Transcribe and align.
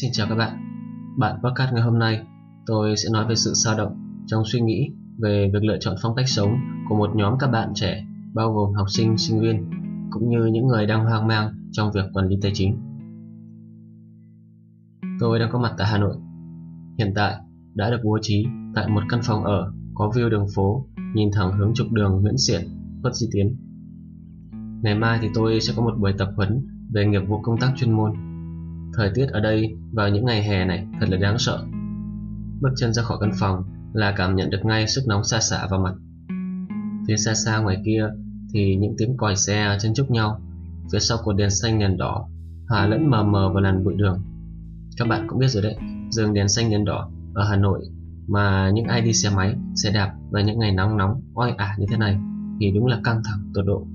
Xin 0.00 0.10
chào 0.12 0.26
các 0.28 0.34
bạn. 0.34 0.58
Bạn 1.16 1.36
podcast 1.42 1.72
ngày 1.72 1.82
hôm 1.82 1.98
nay, 1.98 2.26
tôi 2.66 2.96
sẽ 2.96 3.08
nói 3.12 3.26
về 3.28 3.34
sự 3.34 3.50
dao 3.54 3.76
động 3.78 4.22
trong 4.26 4.42
suy 4.46 4.60
nghĩ 4.60 4.90
về 5.18 5.50
việc 5.52 5.64
lựa 5.64 5.76
chọn 5.80 5.94
phong 6.02 6.14
cách 6.16 6.28
sống 6.28 6.56
của 6.88 6.96
một 6.96 7.10
nhóm 7.16 7.34
các 7.38 7.46
bạn 7.46 7.72
trẻ, 7.74 8.04
bao 8.34 8.52
gồm 8.52 8.74
học 8.74 8.86
sinh, 8.90 9.18
sinh 9.18 9.40
viên, 9.40 9.70
cũng 10.10 10.30
như 10.30 10.46
những 10.52 10.66
người 10.66 10.86
đang 10.86 11.04
hoang 11.04 11.26
mang 11.26 11.52
trong 11.72 11.92
việc 11.94 12.04
quản 12.12 12.28
lý 12.28 12.36
tài 12.42 12.50
chính. 12.54 12.78
Tôi 15.20 15.38
đang 15.38 15.48
có 15.52 15.58
mặt 15.58 15.74
tại 15.78 15.86
Hà 15.90 15.98
Nội. 15.98 16.16
Hiện 16.98 17.12
tại 17.14 17.36
đã 17.74 17.90
được 17.90 18.00
bố 18.04 18.18
trí 18.22 18.46
tại 18.74 18.88
một 18.88 19.02
căn 19.08 19.20
phòng 19.22 19.44
ở 19.44 19.72
có 19.94 20.10
view 20.14 20.28
đường 20.28 20.46
phố 20.54 20.86
nhìn 21.14 21.30
thẳng 21.32 21.58
hướng 21.58 21.74
trục 21.74 21.92
đường 21.92 22.22
Nguyễn 22.22 22.38
Xiển, 22.38 22.60
Khuất 23.02 23.14
Duy 23.14 23.28
Tiến. 23.32 23.56
Ngày 24.82 24.94
mai 24.94 25.18
thì 25.22 25.28
tôi 25.34 25.60
sẽ 25.60 25.72
có 25.76 25.82
một 25.82 25.94
buổi 25.98 26.12
tập 26.18 26.28
huấn 26.36 26.66
về 26.92 27.06
nghiệp 27.06 27.22
vụ 27.28 27.40
công 27.42 27.60
tác 27.60 27.72
chuyên 27.76 27.92
môn. 27.92 28.12
Thời 28.94 29.10
tiết 29.14 29.26
ở 29.26 29.40
đây 29.40 29.76
vào 29.92 30.08
những 30.08 30.24
ngày 30.24 30.42
hè 30.42 30.64
này 30.64 30.86
thật 31.00 31.06
là 31.10 31.16
đáng 31.16 31.38
sợ. 31.38 31.64
Bước 32.60 32.70
chân 32.76 32.92
ra 32.92 33.02
khỏi 33.02 33.18
căn 33.20 33.30
phòng 33.40 33.62
là 33.92 34.14
cảm 34.16 34.36
nhận 34.36 34.50
được 34.50 34.64
ngay 34.64 34.88
sức 34.88 35.02
nóng 35.06 35.24
xa 35.24 35.40
xả 35.40 35.66
vào 35.70 35.80
mặt. 35.80 35.94
Phía 37.08 37.16
xa 37.16 37.34
xa 37.34 37.58
ngoài 37.58 37.82
kia 37.84 38.08
thì 38.52 38.76
những 38.76 38.94
tiếng 38.98 39.16
còi 39.16 39.36
xe 39.36 39.78
chân 39.80 39.94
chúc 39.94 40.10
nhau, 40.10 40.40
phía 40.92 40.98
sau 40.98 41.18
của 41.24 41.32
đèn 41.32 41.50
xanh 41.50 41.78
đèn 41.78 41.96
đỏ 41.96 42.28
hòa 42.68 42.86
lẫn 42.86 43.10
mờ 43.10 43.24
mờ 43.24 43.52
vào 43.52 43.62
làn 43.62 43.84
bụi 43.84 43.94
đường. 43.96 44.22
Các 44.96 45.08
bạn 45.08 45.26
cũng 45.28 45.38
biết 45.38 45.48
rồi 45.48 45.62
đấy, 45.62 45.76
dừng 46.10 46.34
đèn 46.34 46.48
xanh 46.48 46.70
đèn 46.70 46.84
đỏ 46.84 47.10
ở 47.34 47.48
Hà 47.50 47.56
Nội 47.56 47.88
mà 48.28 48.70
những 48.74 48.84
ai 48.84 49.00
đi 49.00 49.12
xe 49.12 49.30
máy, 49.36 49.54
xe 49.74 49.90
đạp 49.92 50.14
vào 50.30 50.42
những 50.42 50.58
ngày 50.58 50.72
nóng 50.72 50.96
nóng, 50.96 51.20
oi 51.34 51.50
ả 51.50 51.74
như 51.78 51.86
thế 51.90 51.96
này 51.96 52.18
thì 52.60 52.70
đúng 52.70 52.86
là 52.86 53.00
căng 53.04 53.22
thẳng 53.24 53.52
tột 53.54 53.66
độ. 53.66 53.86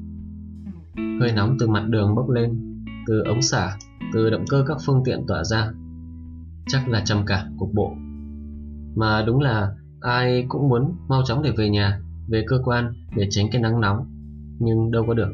Hơi 1.20 1.32
nóng 1.36 1.58
từ 1.60 1.68
mặt 1.68 1.84
đường 1.88 2.16
bốc 2.16 2.30
lên, 2.30 2.60
từ 3.08 3.24
ống 3.24 3.42
xả, 3.42 3.78
từ 4.14 4.30
động 4.30 4.46
cơ 4.50 4.64
các 4.68 4.78
phương 4.86 5.02
tiện 5.06 5.20
tỏa 5.28 5.44
ra. 5.44 5.72
Chắc 6.68 6.90
là 6.90 7.02
trầm 7.06 7.24
cảm 7.26 7.58
cục 7.58 7.70
bộ. 7.74 7.96
Mà 8.96 9.24
đúng 9.28 9.40
là 9.40 9.76
ai 10.02 10.46
cũng 10.48 10.70
muốn 10.70 10.96
mau 11.08 11.22
chóng 11.26 11.44
để 11.44 11.52
về 11.58 11.70
nhà, 11.70 12.00
về 12.28 12.46
cơ 12.48 12.60
quan 12.64 12.94
để 13.16 13.28
tránh 13.30 13.48
cái 13.52 13.62
nắng 13.62 13.82
nóng, 13.82 14.06
nhưng 14.60 14.92
đâu 14.92 15.04
có 15.08 15.14
được. 15.14 15.30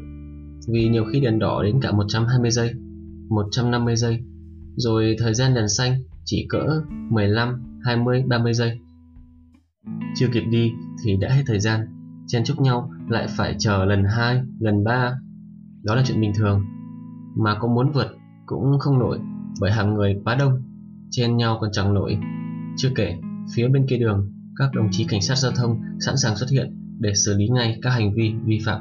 Vì 0.68 0.88
nhiều 0.88 1.04
khi 1.04 1.20
đèn 1.20 1.38
đỏ 1.38 1.62
đến 1.62 1.80
cả 1.80 1.92
120 1.92 2.50
giây, 2.50 2.74
150 3.30 3.96
giây, 3.96 4.20
rồi 4.76 5.16
thời 5.18 5.34
gian 5.34 5.54
đèn 5.54 5.68
xanh 5.68 6.02
chỉ 6.24 6.46
cỡ 6.48 6.82
15, 7.10 7.80
20, 7.84 8.24
30 8.28 8.54
giây. 8.54 8.78
Chưa 10.16 10.26
kịp 10.32 10.44
đi 10.50 10.72
thì 11.04 11.16
đã 11.16 11.28
hết 11.28 11.42
thời 11.46 11.60
gian, 11.60 11.80
chen 12.26 12.44
chúc 12.44 12.60
nhau 12.60 12.90
lại 13.08 13.26
phải 13.36 13.54
chờ 13.58 13.84
lần 13.84 14.04
2, 14.04 14.42
lần 14.58 14.84
3. 14.84 15.18
Đó 15.82 15.94
là 15.94 16.02
chuyện 16.06 16.20
bình 16.20 16.32
thường. 16.36 16.64
Mà 17.36 17.56
có 17.60 17.68
muốn 17.68 17.92
vượt 17.92 18.06
cũng 18.50 18.78
không 18.78 18.98
nổi 18.98 19.18
bởi 19.60 19.70
hàng 19.70 19.94
người 19.94 20.20
quá 20.24 20.34
đông, 20.34 20.62
chen 21.10 21.36
nhau 21.36 21.58
còn 21.60 21.70
chẳng 21.72 21.94
nổi. 21.94 22.18
Chưa 22.76 22.88
kể, 22.96 23.16
phía 23.54 23.68
bên 23.68 23.86
kia 23.88 23.98
đường, 23.98 24.32
các 24.56 24.70
đồng 24.74 24.88
chí 24.90 25.04
cảnh 25.04 25.20
sát 25.22 25.34
giao 25.34 25.52
thông 25.56 25.80
sẵn 26.00 26.16
sàng 26.16 26.36
xuất 26.36 26.50
hiện 26.50 26.76
để 26.98 27.14
xử 27.14 27.36
lý 27.36 27.48
ngay 27.48 27.78
các 27.82 27.90
hành 27.90 28.14
vi 28.14 28.32
vi 28.44 28.58
phạm. 28.66 28.80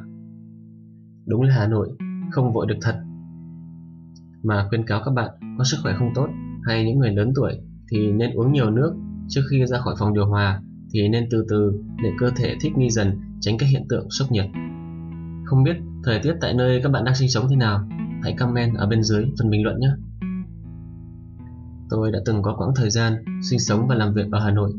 Đúng 1.27 1.41
là 1.41 1.53
Hà 1.55 1.67
Nội, 1.67 1.89
không 2.31 2.53
vội 2.53 2.65
được 2.67 2.77
thật. 2.81 3.01
Mà 4.43 4.65
khuyên 4.69 4.85
cáo 4.85 5.01
các 5.05 5.11
bạn 5.11 5.29
có 5.57 5.63
sức 5.63 5.77
khỏe 5.83 5.93
không 5.99 6.11
tốt 6.15 6.27
hay 6.63 6.85
những 6.85 6.99
người 6.99 7.11
lớn 7.11 7.31
tuổi 7.35 7.53
thì 7.91 8.11
nên 8.11 8.31
uống 8.33 8.51
nhiều 8.51 8.69
nước 8.69 8.95
trước 9.27 9.41
khi 9.51 9.65
ra 9.65 9.77
khỏi 9.77 9.95
phòng 9.99 10.13
điều 10.13 10.25
hòa 10.25 10.61
thì 10.93 11.07
nên 11.09 11.27
từ 11.31 11.45
từ 11.49 11.83
để 12.03 12.11
cơ 12.17 12.31
thể 12.35 12.55
thích 12.61 12.77
nghi 12.77 12.89
dần 12.89 13.19
tránh 13.39 13.57
các 13.57 13.69
hiện 13.69 13.85
tượng 13.89 14.07
sốc 14.09 14.31
nhiệt. 14.31 14.45
Không 15.45 15.63
biết 15.63 15.75
thời 16.03 16.19
tiết 16.23 16.33
tại 16.41 16.53
nơi 16.53 16.79
các 16.83 16.91
bạn 16.91 17.03
đang 17.05 17.15
sinh 17.15 17.29
sống 17.29 17.45
thế 17.49 17.55
nào? 17.55 17.87
Hãy 18.23 18.33
comment 18.39 18.75
ở 18.75 18.87
bên 18.87 19.03
dưới 19.03 19.25
phần 19.39 19.49
bình 19.49 19.63
luận 19.63 19.79
nhé. 19.79 19.89
Tôi 21.89 22.11
đã 22.11 22.19
từng 22.25 22.41
có 22.41 22.55
quãng 22.57 22.71
thời 22.75 22.89
gian 22.89 23.13
sinh 23.49 23.59
sống 23.59 23.87
và 23.87 23.95
làm 23.95 24.13
việc 24.13 24.31
ở 24.31 24.39
Hà 24.39 24.51
Nội 24.51 24.71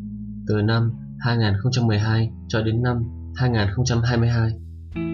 từ 0.46 0.62
năm 0.62 0.92
2012 1.18 2.30
cho 2.48 2.62
đến 2.62 2.82
năm 2.82 3.04
2022, 3.36 4.50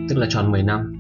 tức 0.09 0.19
là 0.19 0.27
tròn 0.31 0.53
10 0.53 0.63
năm. 0.63 0.93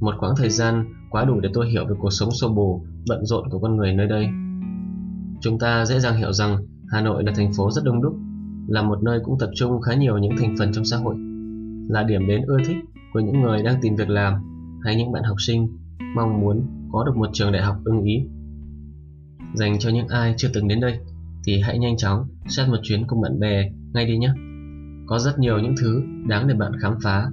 Một 0.00 0.14
quãng 0.20 0.34
thời 0.36 0.50
gian 0.50 0.84
quá 1.10 1.24
đủ 1.24 1.40
để 1.40 1.48
tôi 1.52 1.70
hiểu 1.70 1.86
về 1.86 1.94
cuộc 1.98 2.10
sống 2.10 2.30
xô 2.30 2.48
bồ, 2.48 2.84
bận 3.08 3.24
rộn 3.24 3.50
của 3.50 3.58
con 3.58 3.76
người 3.76 3.94
nơi 3.94 4.06
đây. 4.06 4.26
Chúng 5.40 5.58
ta 5.58 5.84
dễ 5.84 6.00
dàng 6.00 6.16
hiểu 6.16 6.32
rằng 6.32 6.56
Hà 6.90 7.00
Nội 7.00 7.24
là 7.24 7.32
thành 7.36 7.52
phố 7.56 7.70
rất 7.70 7.84
đông 7.84 8.02
đúc, 8.02 8.14
là 8.68 8.82
một 8.82 9.02
nơi 9.02 9.20
cũng 9.24 9.38
tập 9.38 9.50
trung 9.54 9.80
khá 9.80 9.94
nhiều 9.94 10.18
những 10.18 10.36
thành 10.38 10.54
phần 10.58 10.72
trong 10.72 10.84
xã 10.84 10.96
hội, 10.96 11.14
là 11.88 12.02
điểm 12.02 12.26
đến 12.26 12.42
ưa 12.46 12.58
thích 12.66 12.76
của 13.12 13.20
những 13.20 13.40
người 13.40 13.62
đang 13.62 13.80
tìm 13.82 13.96
việc 13.96 14.08
làm 14.08 14.34
hay 14.84 14.96
những 14.96 15.12
bạn 15.12 15.22
học 15.22 15.36
sinh 15.40 15.68
mong 16.16 16.40
muốn 16.40 16.66
có 16.92 17.04
được 17.04 17.16
một 17.16 17.28
trường 17.32 17.52
đại 17.52 17.62
học 17.62 17.76
ưng 17.84 18.02
ý. 18.02 18.28
Dành 19.54 19.78
cho 19.78 19.90
những 19.90 20.08
ai 20.08 20.34
chưa 20.36 20.48
từng 20.54 20.68
đến 20.68 20.80
đây 20.80 20.98
thì 21.44 21.60
hãy 21.60 21.78
nhanh 21.78 21.96
chóng 21.96 22.24
xét 22.48 22.68
một 22.68 22.78
chuyến 22.82 23.06
cùng 23.06 23.20
bạn 23.20 23.40
bè 23.40 23.70
ngay 23.94 24.06
đi 24.06 24.18
nhé. 24.18 24.32
Có 25.06 25.18
rất 25.18 25.38
nhiều 25.38 25.58
những 25.58 25.74
thứ 25.80 26.02
đáng 26.28 26.48
để 26.48 26.54
bạn 26.54 26.72
khám 26.80 26.94
phá. 27.02 27.30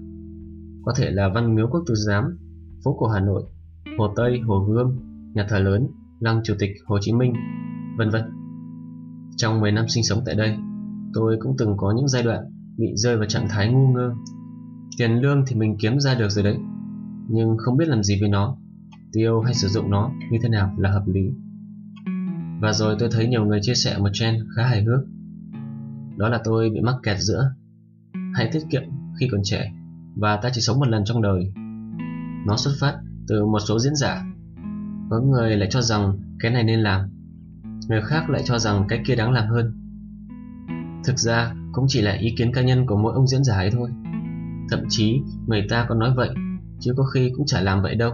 Có 0.85 0.93
thể 0.97 1.11
là 1.11 1.29
Văn 1.35 1.55
Miếu 1.55 1.67
Quốc 1.71 1.83
Tử 1.87 1.93
Giám, 1.95 2.23
phố 2.83 2.95
cổ 2.99 3.07
Hà 3.07 3.19
Nội, 3.19 3.43
Hồ 3.97 4.13
Tây, 4.15 4.39
Hồ 4.39 4.59
Gươm, 4.59 4.87
nhà 5.33 5.45
thờ 5.49 5.59
lớn, 5.59 5.87
lăng 6.19 6.41
Chủ 6.43 6.53
tịch 6.59 6.71
Hồ 6.85 6.97
Chí 7.01 7.13
Minh, 7.13 7.33
vân 7.97 8.09
vân. 8.09 8.23
Trong 9.37 9.59
10 9.59 9.71
năm 9.71 9.85
sinh 9.87 10.03
sống 10.03 10.21
tại 10.25 10.35
đây, 10.35 10.57
tôi 11.13 11.37
cũng 11.39 11.55
từng 11.57 11.73
có 11.77 11.93
những 11.95 12.07
giai 12.07 12.23
đoạn 12.23 12.43
bị 12.77 12.87
rơi 12.95 13.17
vào 13.17 13.25
trạng 13.25 13.47
thái 13.49 13.71
ngu 13.71 13.87
ngơ. 13.87 14.13
Tiền 14.97 15.11
lương 15.11 15.43
thì 15.47 15.55
mình 15.55 15.75
kiếm 15.79 15.99
ra 15.99 16.15
được 16.15 16.29
rồi 16.29 16.43
đấy, 16.43 16.57
nhưng 17.29 17.57
không 17.57 17.77
biết 17.77 17.87
làm 17.87 18.03
gì 18.03 18.17
với 18.19 18.29
nó, 18.29 18.57
tiêu 19.13 19.41
hay 19.41 19.53
sử 19.53 19.67
dụng 19.67 19.89
nó 19.89 20.11
như 20.31 20.37
thế 20.43 20.49
nào 20.49 20.75
là 20.77 20.91
hợp 20.91 21.03
lý. 21.07 21.31
Và 22.61 22.73
rồi 22.73 22.95
tôi 22.99 23.09
thấy 23.11 23.27
nhiều 23.27 23.45
người 23.45 23.59
chia 23.61 23.75
sẻ 23.75 23.97
một 23.97 24.09
trend 24.13 24.43
khá 24.55 24.67
hài 24.67 24.83
hước. 24.83 24.99
Đó 26.17 26.29
là 26.29 26.41
tôi 26.43 26.69
bị 26.69 26.81
mắc 26.81 26.95
kẹt 27.03 27.17
giữa 27.19 27.51
hãy 28.33 28.49
tiết 28.51 28.61
kiệm 28.71 28.83
khi 29.19 29.27
còn 29.31 29.41
trẻ 29.43 29.71
và 30.15 30.37
ta 30.37 30.49
chỉ 30.53 30.61
sống 30.61 30.79
một 30.79 30.87
lần 30.87 31.05
trong 31.05 31.21
đời. 31.21 31.51
Nó 32.47 32.57
xuất 32.57 32.71
phát 32.79 32.99
từ 33.27 33.45
một 33.45 33.59
số 33.59 33.79
diễn 33.79 33.95
giả. 33.95 34.23
Có 35.09 35.19
người 35.19 35.57
lại 35.57 35.67
cho 35.71 35.81
rằng 35.81 36.19
cái 36.39 36.51
này 36.51 36.63
nên 36.63 36.79
làm, 36.79 37.01
người 37.89 38.01
khác 38.01 38.29
lại 38.29 38.41
cho 38.45 38.59
rằng 38.59 38.85
cái 38.89 39.01
kia 39.05 39.15
đáng 39.15 39.31
làm 39.31 39.49
hơn. 39.49 39.73
Thực 41.05 41.19
ra 41.19 41.53
cũng 41.71 41.85
chỉ 41.87 42.01
là 42.01 42.11
ý 42.11 42.33
kiến 42.37 42.53
cá 42.53 42.61
nhân 42.61 42.85
của 42.85 42.97
mỗi 42.97 43.13
ông 43.13 43.27
diễn 43.27 43.43
giả 43.43 43.55
ấy 43.55 43.71
thôi. 43.71 43.89
Thậm 44.69 44.79
chí 44.89 45.19
người 45.47 45.65
ta 45.69 45.85
còn 45.89 45.99
nói 45.99 46.13
vậy, 46.15 46.29
chứ 46.79 46.93
có 46.97 47.03
khi 47.03 47.31
cũng 47.37 47.45
chả 47.45 47.61
làm 47.61 47.81
vậy 47.81 47.95
đâu. 47.95 48.11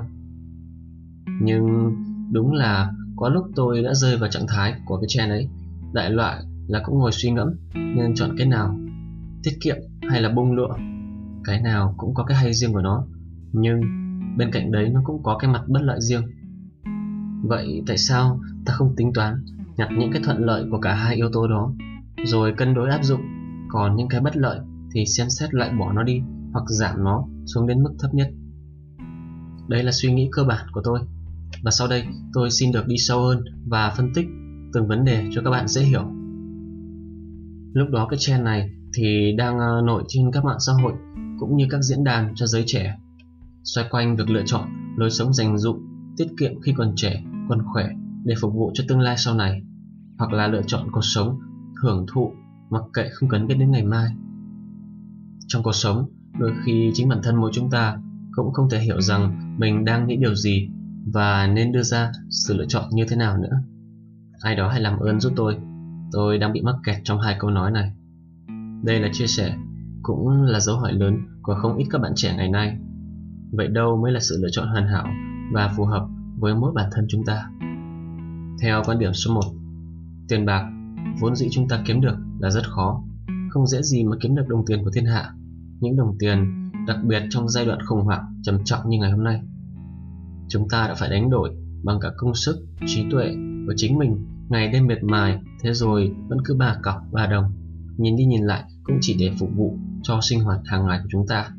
Nhưng 1.41 1.95
đúng 2.31 2.53
là 2.53 2.91
có 3.15 3.29
lúc 3.29 3.45
tôi 3.55 3.83
đã 3.83 3.93
rơi 3.93 4.17
vào 4.17 4.29
trạng 4.29 4.47
thái 4.47 4.73
của 4.85 4.97
cái 4.97 5.05
trend 5.07 5.31
ấy. 5.31 5.47
Đại 5.93 6.09
loại 6.09 6.43
là 6.67 6.81
cũng 6.85 6.99
ngồi 6.99 7.11
suy 7.11 7.31
ngẫm 7.31 7.47
nên 7.73 8.15
chọn 8.15 8.35
cái 8.37 8.47
nào 8.47 8.75
tiết 9.43 9.51
kiệm 9.61 9.75
hay 10.09 10.21
là 10.21 10.29
bung 10.29 10.51
lụa. 10.51 10.73
Cái 11.43 11.61
nào 11.61 11.93
cũng 11.97 12.13
có 12.13 12.23
cái 12.23 12.37
hay 12.37 12.53
riêng 12.53 12.73
của 12.73 12.81
nó, 12.81 13.05
nhưng 13.51 13.81
bên 14.37 14.51
cạnh 14.51 14.71
đấy 14.71 14.89
nó 14.89 15.01
cũng 15.03 15.23
có 15.23 15.37
cái 15.37 15.51
mặt 15.51 15.61
bất 15.67 15.81
lợi 15.83 16.01
riêng. 16.01 16.23
Vậy 17.43 17.83
tại 17.87 17.97
sao 17.97 18.39
ta 18.65 18.73
không 18.73 18.95
tính 18.95 19.13
toán 19.13 19.43
nhặt 19.77 19.89
những 19.97 20.11
cái 20.11 20.21
thuận 20.25 20.45
lợi 20.45 20.65
của 20.71 20.79
cả 20.79 20.93
hai 20.93 21.15
yếu 21.15 21.29
tố 21.33 21.47
đó, 21.47 21.73
rồi 22.25 22.53
cân 22.57 22.73
đối 22.73 22.89
áp 22.89 23.03
dụng? 23.03 23.21
Còn 23.69 23.95
những 23.95 24.07
cái 24.07 24.21
bất 24.21 24.37
lợi 24.37 24.59
thì 24.93 25.05
xem 25.05 25.29
xét 25.29 25.53
lại 25.53 25.71
bỏ 25.79 25.91
nó 25.93 26.03
đi 26.03 26.21
hoặc 26.53 26.63
giảm 26.67 27.03
nó 27.03 27.25
xuống 27.45 27.67
đến 27.67 27.83
mức 27.83 27.93
thấp 27.99 28.13
nhất 28.13 28.31
đây 29.67 29.83
là 29.83 29.91
suy 29.91 30.13
nghĩ 30.13 30.29
cơ 30.31 30.43
bản 30.43 30.65
của 30.71 30.81
tôi 30.83 30.99
và 31.63 31.71
sau 31.71 31.87
đây 31.87 32.05
tôi 32.33 32.51
xin 32.51 32.71
được 32.71 32.87
đi 32.87 32.97
sâu 32.97 33.21
hơn 33.21 33.43
và 33.67 33.93
phân 33.97 34.13
tích 34.13 34.25
từng 34.73 34.87
vấn 34.87 35.05
đề 35.05 35.25
cho 35.31 35.41
các 35.45 35.51
bạn 35.51 35.67
dễ 35.67 35.81
hiểu. 35.81 36.03
Lúc 37.73 37.89
đó 37.89 38.07
cái 38.09 38.17
trend 38.19 38.43
này 38.43 38.69
thì 38.93 39.35
đang 39.37 39.59
ờ, 39.59 39.81
nổi 39.85 40.03
trên 40.07 40.31
các 40.31 40.45
mạng 40.45 40.59
xã 40.59 40.73
hội 40.73 40.93
cũng 41.39 41.57
như 41.57 41.67
các 41.69 41.81
diễn 41.81 42.03
đàn 42.03 42.35
cho 42.35 42.47
giới 42.47 42.63
trẻ 42.67 42.97
xoay 43.63 43.87
quanh 43.91 44.15
việc 44.15 44.29
lựa 44.29 44.43
chọn 44.45 44.67
lối 44.97 45.09
sống 45.09 45.33
dành 45.33 45.57
dụm, 45.57 45.77
tiết 46.17 46.27
kiệm 46.39 46.61
khi 46.61 46.73
còn 46.77 46.93
trẻ, 46.95 47.23
còn 47.49 47.59
khỏe 47.73 47.89
để 48.23 48.35
phục 48.41 48.53
vụ 48.53 48.71
cho 48.73 48.83
tương 48.87 48.99
lai 48.99 49.15
sau 49.17 49.35
này 49.35 49.61
hoặc 50.17 50.33
là 50.33 50.47
lựa 50.47 50.61
chọn 50.67 50.91
cuộc 50.91 51.01
sống 51.03 51.39
hưởng 51.81 52.05
thụ 52.13 52.31
mặc 52.69 52.83
kệ 52.93 53.09
không 53.13 53.29
cần 53.29 53.47
biết 53.47 53.55
đến 53.59 53.71
ngày 53.71 53.83
mai. 53.83 54.09
Trong 55.47 55.63
cuộc 55.63 55.75
sống, 55.75 56.09
đôi 56.39 56.51
khi 56.65 56.91
chính 56.93 57.09
bản 57.09 57.19
thân 57.23 57.35
mỗi 57.35 57.51
chúng 57.53 57.69
ta 57.69 57.97
cũng 58.35 58.53
không 58.53 58.69
thể 58.69 58.79
hiểu 58.79 59.01
rằng 59.01 59.53
mình 59.59 59.85
đang 59.85 60.07
nghĩ 60.07 60.17
điều 60.17 60.35
gì 60.35 60.69
và 61.13 61.47
nên 61.47 61.71
đưa 61.71 61.83
ra 61.83 62.11
sự 62.29 62.57
lựa 62.57 62.65
chọn 62.67 62.83
như 62.91 63.05
thế 63.09 63.15
nào 63.15 63.37
nữa. 63.37 63.61
Ai 64.41 64.55
đó 64.55 64.69
hãy 64.69 64.81
làm 64.81 64.99
ơn 64.99 65.19
giúp 65.19 65.33
tôi, 65.35 65.57
tôi 66.11 66.37
đang 66.37 66.53
bị 66.53 66.61
mắc 66.61 66.75
kẹt 66.85 66.97
trong 67.03 67.19
hai 67.19 67.35
câu 67.39 67.49
nói 67.49 67.71
này. 67.71 67.91
Đây 68.83 68.99
là 68.99 69.09
chia 69.13 69.27
sẻ, 69.27 69.55
cũng 70.01 70.41
là 70.41 70.59
dấu 70.59 70.77
hỏi 70.77 70.93
lớn 70.93 71.17
của 71.41 71.55
không 71.61 71.77
ít 71.77 71.85
các 71.89 72.01
bạn 72.01 72.11
trẻ 72.15 72.35
ngày 72.37 72.49
nay. 72.49 72.77
Vậy 73.51 73.67
đâu 73.67 73.97
mới 74.01 74.11
là 74.11 74.19
sự 74.19 74.37
lựa 74.41 74.49
chọn 74.51 74.67
hoàn 74.67 74.87
hảo 74.87 75.07
và 75.53 75.73
phù 75.77 75.85
hợp 75.85 76.07
với 76.39 76.55
mỗi 76.55 76.71
bản 76.75 76.89
thân 76.95 77.05
chúng 77.09 77.25
ta? 77.25 77.49
Theo 78.61 78.81
quan 78.85 78.99
điểm 78.99 79.13
số 79.13 79.33
1, 79.33 79.41
tiền 80.29 80.45
bạc 80.45 80.69
vốn 81.19 81.35
dĩ 81.35 81.47
chúng 81.51 81.67
ta 81.67 81.81
kiếm 81.85 82.01
được 82.01 82.15
là 82.39 82.49
rất 82.49 82.69
khó, 82.69 83.03
không 83.49 83.67
dễ 83.67 83.81
gì 83.81 84.03
mà 84.03 84.15
kiếm 84.21 84.35
được 84.35 84.47
đồng 84.47 84.65
tiền 84.65 84.83
của 84.83 84.91
thiên 84.93 85.05
hạ. 85.05 85.31
Những 85.79 85.97
đồng 85.97 86.15
tiền 86.19 86.62
đặc 86.87 86.97
biệt 87.03 87.23
trong 87.29 87.49
giai 87.49 87.65
đoạn 87.65 87.79
khủng 87.85 88.01
hoảng 88.01 88.41
trầm 88.43 88.63
trọng 88.63 88.89
như 88.89 88.97
ngày 88.97 89.11
hôm 89.11 89.23
nay 89.23 89.41
chúng 90.53 90.69
ta 90.69 90.87
đã 90.87 90.95
phải 90.95 91.09
đánh 91.09 91.29
đổi 91.29 91.55
bằng 91.83 91.99
cả 91.99 92.09
công 92.17 92.35
sức, 92.35 92.55
trí 92.85 93.05
tuệ 93.11 93.35
của 93.67 93.73
chính 93.77 93.97
mình 93.97 94.25
ngày 94.49 94.67
đêm 94.67 94.87
mệt 94.87 95.03
mài, 95.03 95.39
thế 95.61 95.73
rồi 95.73 96.15
vẫn 96.27 96.37
cứ 96.45 96.55
bà 96.59 96.75
cọc 96.83 96.95
bà 97.11 97.27
đồng. 97.27 97.51
Nhìn 97.97 98.15
đi 98.15 98.25
nhìn 98.25 98.43
lại 98.43 98.63
cũng 98.83 98.97
chỉ 99.01 99.15
để 99.19 99.31
phục 99.39 99.49
vụ 99.55 99.77
cho 100.03 100.19
sinh 100.21 100.43
hoạt 100.43 100.59
hàng 100.65 100.87
ngày 100.87 100.99
của 101.03 101.09
chúng 101.11 101.27
ta. 101.27 101.49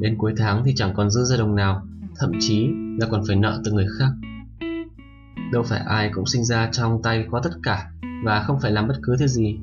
Đến 0.00 0.18
cuối 0.18 0.34
tháng 0.36 0.62
thì 0.64 0.72
chẳng 0.76 0.94
còn 0.94 1.10
dư 1.10 1.24
ra 1.24 1.36
đồng 1.36 1.54
nào, 1.54 1.82
thậm 2.18 2.32
chí 2.40 2.68
là 3.00 3.06
còn 3.10 3.22
phải 3.26 3.36
nợ 3.36 3.60
từ 3.64 3.72
người 3.72 3.86
khác. 3.98 4.10
Đâu 5.52 5.62
phải 5.62 5.80
ai 5.86 6.10
cũng 6.14 6.26
sinh 6.26 6.44
ra 6.44 6.68
trong 6.72 7.02
tay 7.02 7.24
có 7.30 7.40
tất 7.44 7.50
cả 7.62 7.90
và 8.24 8.42
không 8.46 8.60
phải 8.60 8.70
làm 8.70 8.88
bất 8.88 8.96
cứ 9.02 9.16
thứ 9.18 9.26
gì. 9.26 9.58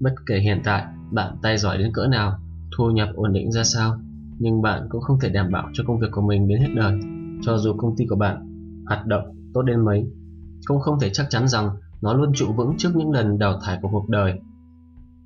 Bất 0.00 0.14
kể 0.26 0.38
hiện 0.38 0.60
tại 0.64 0.84
bạn 1.10 1.36
tay 1.42 1.58
giỏi 1.58 1.78
đến 1.78 1.92
cỡ 1.94 2.06
nào, 2.06 2.38
thu 2.76 2.90
nhập 2.90 3.08
ổn 3.14 3.32
định 3.32 3.52
ra 3.52 3.64
sao, 3.64 4.00
nhưng 4.38 4.62
bạn 4.62 4.86
cũng 4.88 5.00
không 5.00 5.18
thể 5.20 5.28
đảm 5.28 5.52
bảo 5.52 5.68
cho 5.72 5.84
công 5.86 5.98
việc 5.98 6.08
của 6.10 6.22
mình 6.22 6.48
đến 6.48 6.60
hết 6.60 6.70
đời. 6.74 7.00
Cho 7.42 7.58
dù 7.58 7.72
công 7.76 7.96
ty 7.96 8.06
của 8.06 8.16
bạn 8.16 8.36
hoạt 8.86 9.06
động 9.06 9.24
tốt 9.54 9.62
đến 9.62 9.84
mấy, 9.84 10.06
cũng 10.66 10.80
không 10.80 11.00
thể 11.00 11.10
chắc 11.12 11.26
chắn 11.30 11.48
rằng 11.48 11.70
nó 12.02 12.14
luôn 12.14 12.32
trụ 12.34 12.52
vững 12.56 12.74
trước 12.78 12.90
những 12.94 13.10
lần 13.10 13.38
đào 13.38 13.60
thải 13.64 13.78
của 13.82 13.88
cuộc 13.92 14.08
đời. 14.08 14.40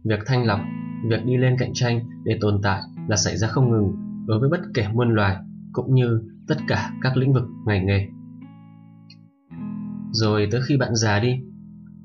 Việc 0.04 0.20
thanh 0.26 0.46
lọc, 0.46 0.60
việc 1.10 1.24
đi 1.24 1.36
lên 1.36 1.56
cạnh 1.58 1.70
tranh 1.74 2.00
để 2.24 2.38
tồn 2.40 2.60
tại 2.62 2.80
là 3.08 3.16
xảy 3.16 3.36
ra 3.36 3.48
không 3.48 3.70
ngừng 3.70 3.92
đối 4.26 4.40
với 4.40 4.48
bất 4.48 4.60
kể 4.74 4.86
muôn 4.94 5.14
loài 5.14 5.36
cũng 5.72 5.94
như 5.94 6.22
tất 6.48 6.56
cả 6.68 6.92
các 7.02 7.16
lĩnh 7.16 7.32
vực 7.32 7.44
ngành 7.66 7.86
nghề. 7.86 8.08
Rồi 10.12 10.48
tới 10.50 10.60
khi 10.68 10.76
bạn 10.76 10.94
già 10.94 11.20
đi, 11.20 11.40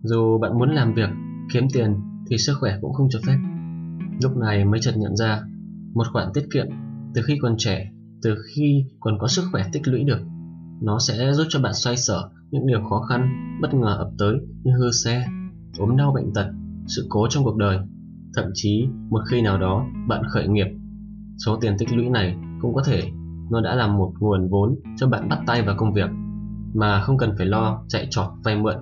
dù 0.02 0.38
bạn 0.38 0.60
muốn 0.60 0.70
làm 0.72 0.94
việc, 0.94 1.10
kiếm 1.54 1.68
tiền 1.74 1.96
thì 2.30 2.38
sức 2.38 2.54
khỏe 2.60 2.78
cũng 2.82 2.94
không 2.94 3.08
cho 3.10 3.20
phép. 3.28 3.38
Lúc 4.24 4.38
này 4.38 4.66
mới 4.66 4.80
chợt 4.80 4.94
nhận 4.98 5.16
ra 5.16 5.42
một 5.94 6.08
khoản 6.14 6.28
tiết 6.34 6.48
kiệm 6.54 6.68
từ 7.14 7.22
khi 7.26 7.38
còn 7.42 7.56
trẻ, 7.58 7.92
từ 8.24 8.36
khi 8.48 8.86
còn 9.00 9.18
có 9.20 9.28
sức 9.28 9.44
khỏe 9.52 9.64
tích 9.74 9.88
lũy 9.88 10.04
được, 10.04 10.20
nó 10.82 11.00
sẽ 11.00 11.34
giúp 11.34 11.46
cho 11.50 11.60
bạn 11.62 11.74
xoay 11.74 11.98
sở 11.98 12.30
những 12.52 12.68
điều 12.68 12.84
khó 12.90 13.02
khăn 13.02 13.30
bất 13.62 13.74
ngờ 13.74 13.96
ập 13.98 14.10
tới 14.18 14.36
như 14.64 14.72
hư 14.72 14.92
xe, 14.92 15.28
ốm 15.78 15.98
đau 15.98 16.12
bệnh 16.16 16.34
tật, 16.34 16.52
sự 16.88 17.06
cố 17.10 17.28
trong 17.30 17.44
cuộc 17.44 17.58
đời. 17.58 17.78
Thậm 18.36 18.46
chí 18.54 18.88
một 19.10 19.22
khi 19.30 19.42
nào 19.42 19.58
đó 19.58 19.86
bạn 20.08 20.24
khởi 20.30 20.48
nghiệp, 20.48 20.68
số 21.46 21.58
tiền 21.62 21.76
tích 21.80 21.94
lũy 21.94 22.10
này 22.10 22.36
cũng 22.62 22.74
có 22.74 22.84
thể 22.86 23.04
nó 23.52 23.62
đã 23.62 23.76
là 23.76 23.88
một 23.88 24.14
nguồn 24.20 24.50
vốn 24.50 24.76
cho 24.98 25.08
bạn 25.08 25.30
bắt 25.30 25.40
tay 25.48 25.62
vào 25.62 25.76
công 25.78 25.94
việc 25.94 26.10
mà 26.74 27.02
không 27.02 27.18
cần 27.18 27.34
phải 27.38 27.46
lo 27.46 27.84
chạy 27.88 28.08
trọt 28.10 28.28
vay 28.44 28.56
mượn. 28.56 28.76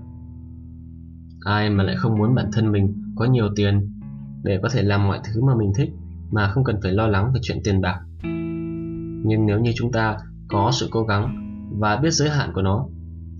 Ai 1.45 1.69
mà 1.69 1.83
lại 1.83 1.95
không 1.95 2.17
muốn 2.17 2.35
bản 2.35 2.49
thân 2.53 2.71
mình 2.71 2.93
có 3.15 3.25
nhiều 3.25 3.49
tiền 3.55 3.98
để 4.43 4.59
có 4.63 4.69
thể 4.73 4.83
làm 4.83 5.07
mọi 5.07 5.19
thứ 5.23 5.41
mà 5.41 5.55
mình 5.55 5.71
thích, 5.77 5.89
mà 6.31 6.47
không 6.47 6.63
cần 6.63 6.79
phải 6.83 6.91
lo 6.91 7.07
lắng 7.07 7.31
về 7.33 7.39
chuyện 7.43 7.57
tiền 7.63 7.81
bạc. 7.81 7.99
Nhưng 9.25 9.45
nếu 9.45 9.59
như 9.59 9.71
chúng 9.75 9.91
ta 9.91 10.17
có 10.47 10.71
sự 10.73 10.87
cố 10.91 11.03
gắng 11.03 11.35
và 11.79 11.95
biết 11.95 12.11
giới 12.11 12.29
hạn 12.29 12.51
của 12.53 12.61
nó, 12.61 12.85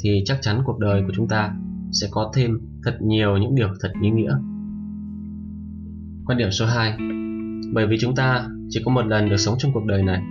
thì 0.04 0.22
chắc 0.26 0.38
chắn 0.42 0.62
cuộc 0.66 0.80
đời 0.80 1.02
của 1.08 1.14
chúng 1.16 1.28
ta 1.28 1.54
sẽ 1.92 2.08
có 2.12 2.32
thêm 2.36 2.52
thật 2.84 2.98
nhiều 3.02 3.38
những 3.38 3.56
điều 3.56 3.68
thật 3.82 3.92
ý 4.02 4.10
nghĩa. 4.10 4.36
Quan 6.26 6.38
điểm 6.38 6.52
số 6.52 6.66
2 6.66 6.98
Bởi 7.74 7.88
vì 7.88 7.98
chúng 8.00 8.16
ta 8.16 8.48
chỉ 8.70 8.82
có 8.86 8.92
một 8.92 9.06
lần 9.06 9.30
được 9.30 9.38
sống 9.38 9.56
trong 9.58 9.72
cuộc 9.74 9.86
đời 9.86 10.04
này, 10.04 10.22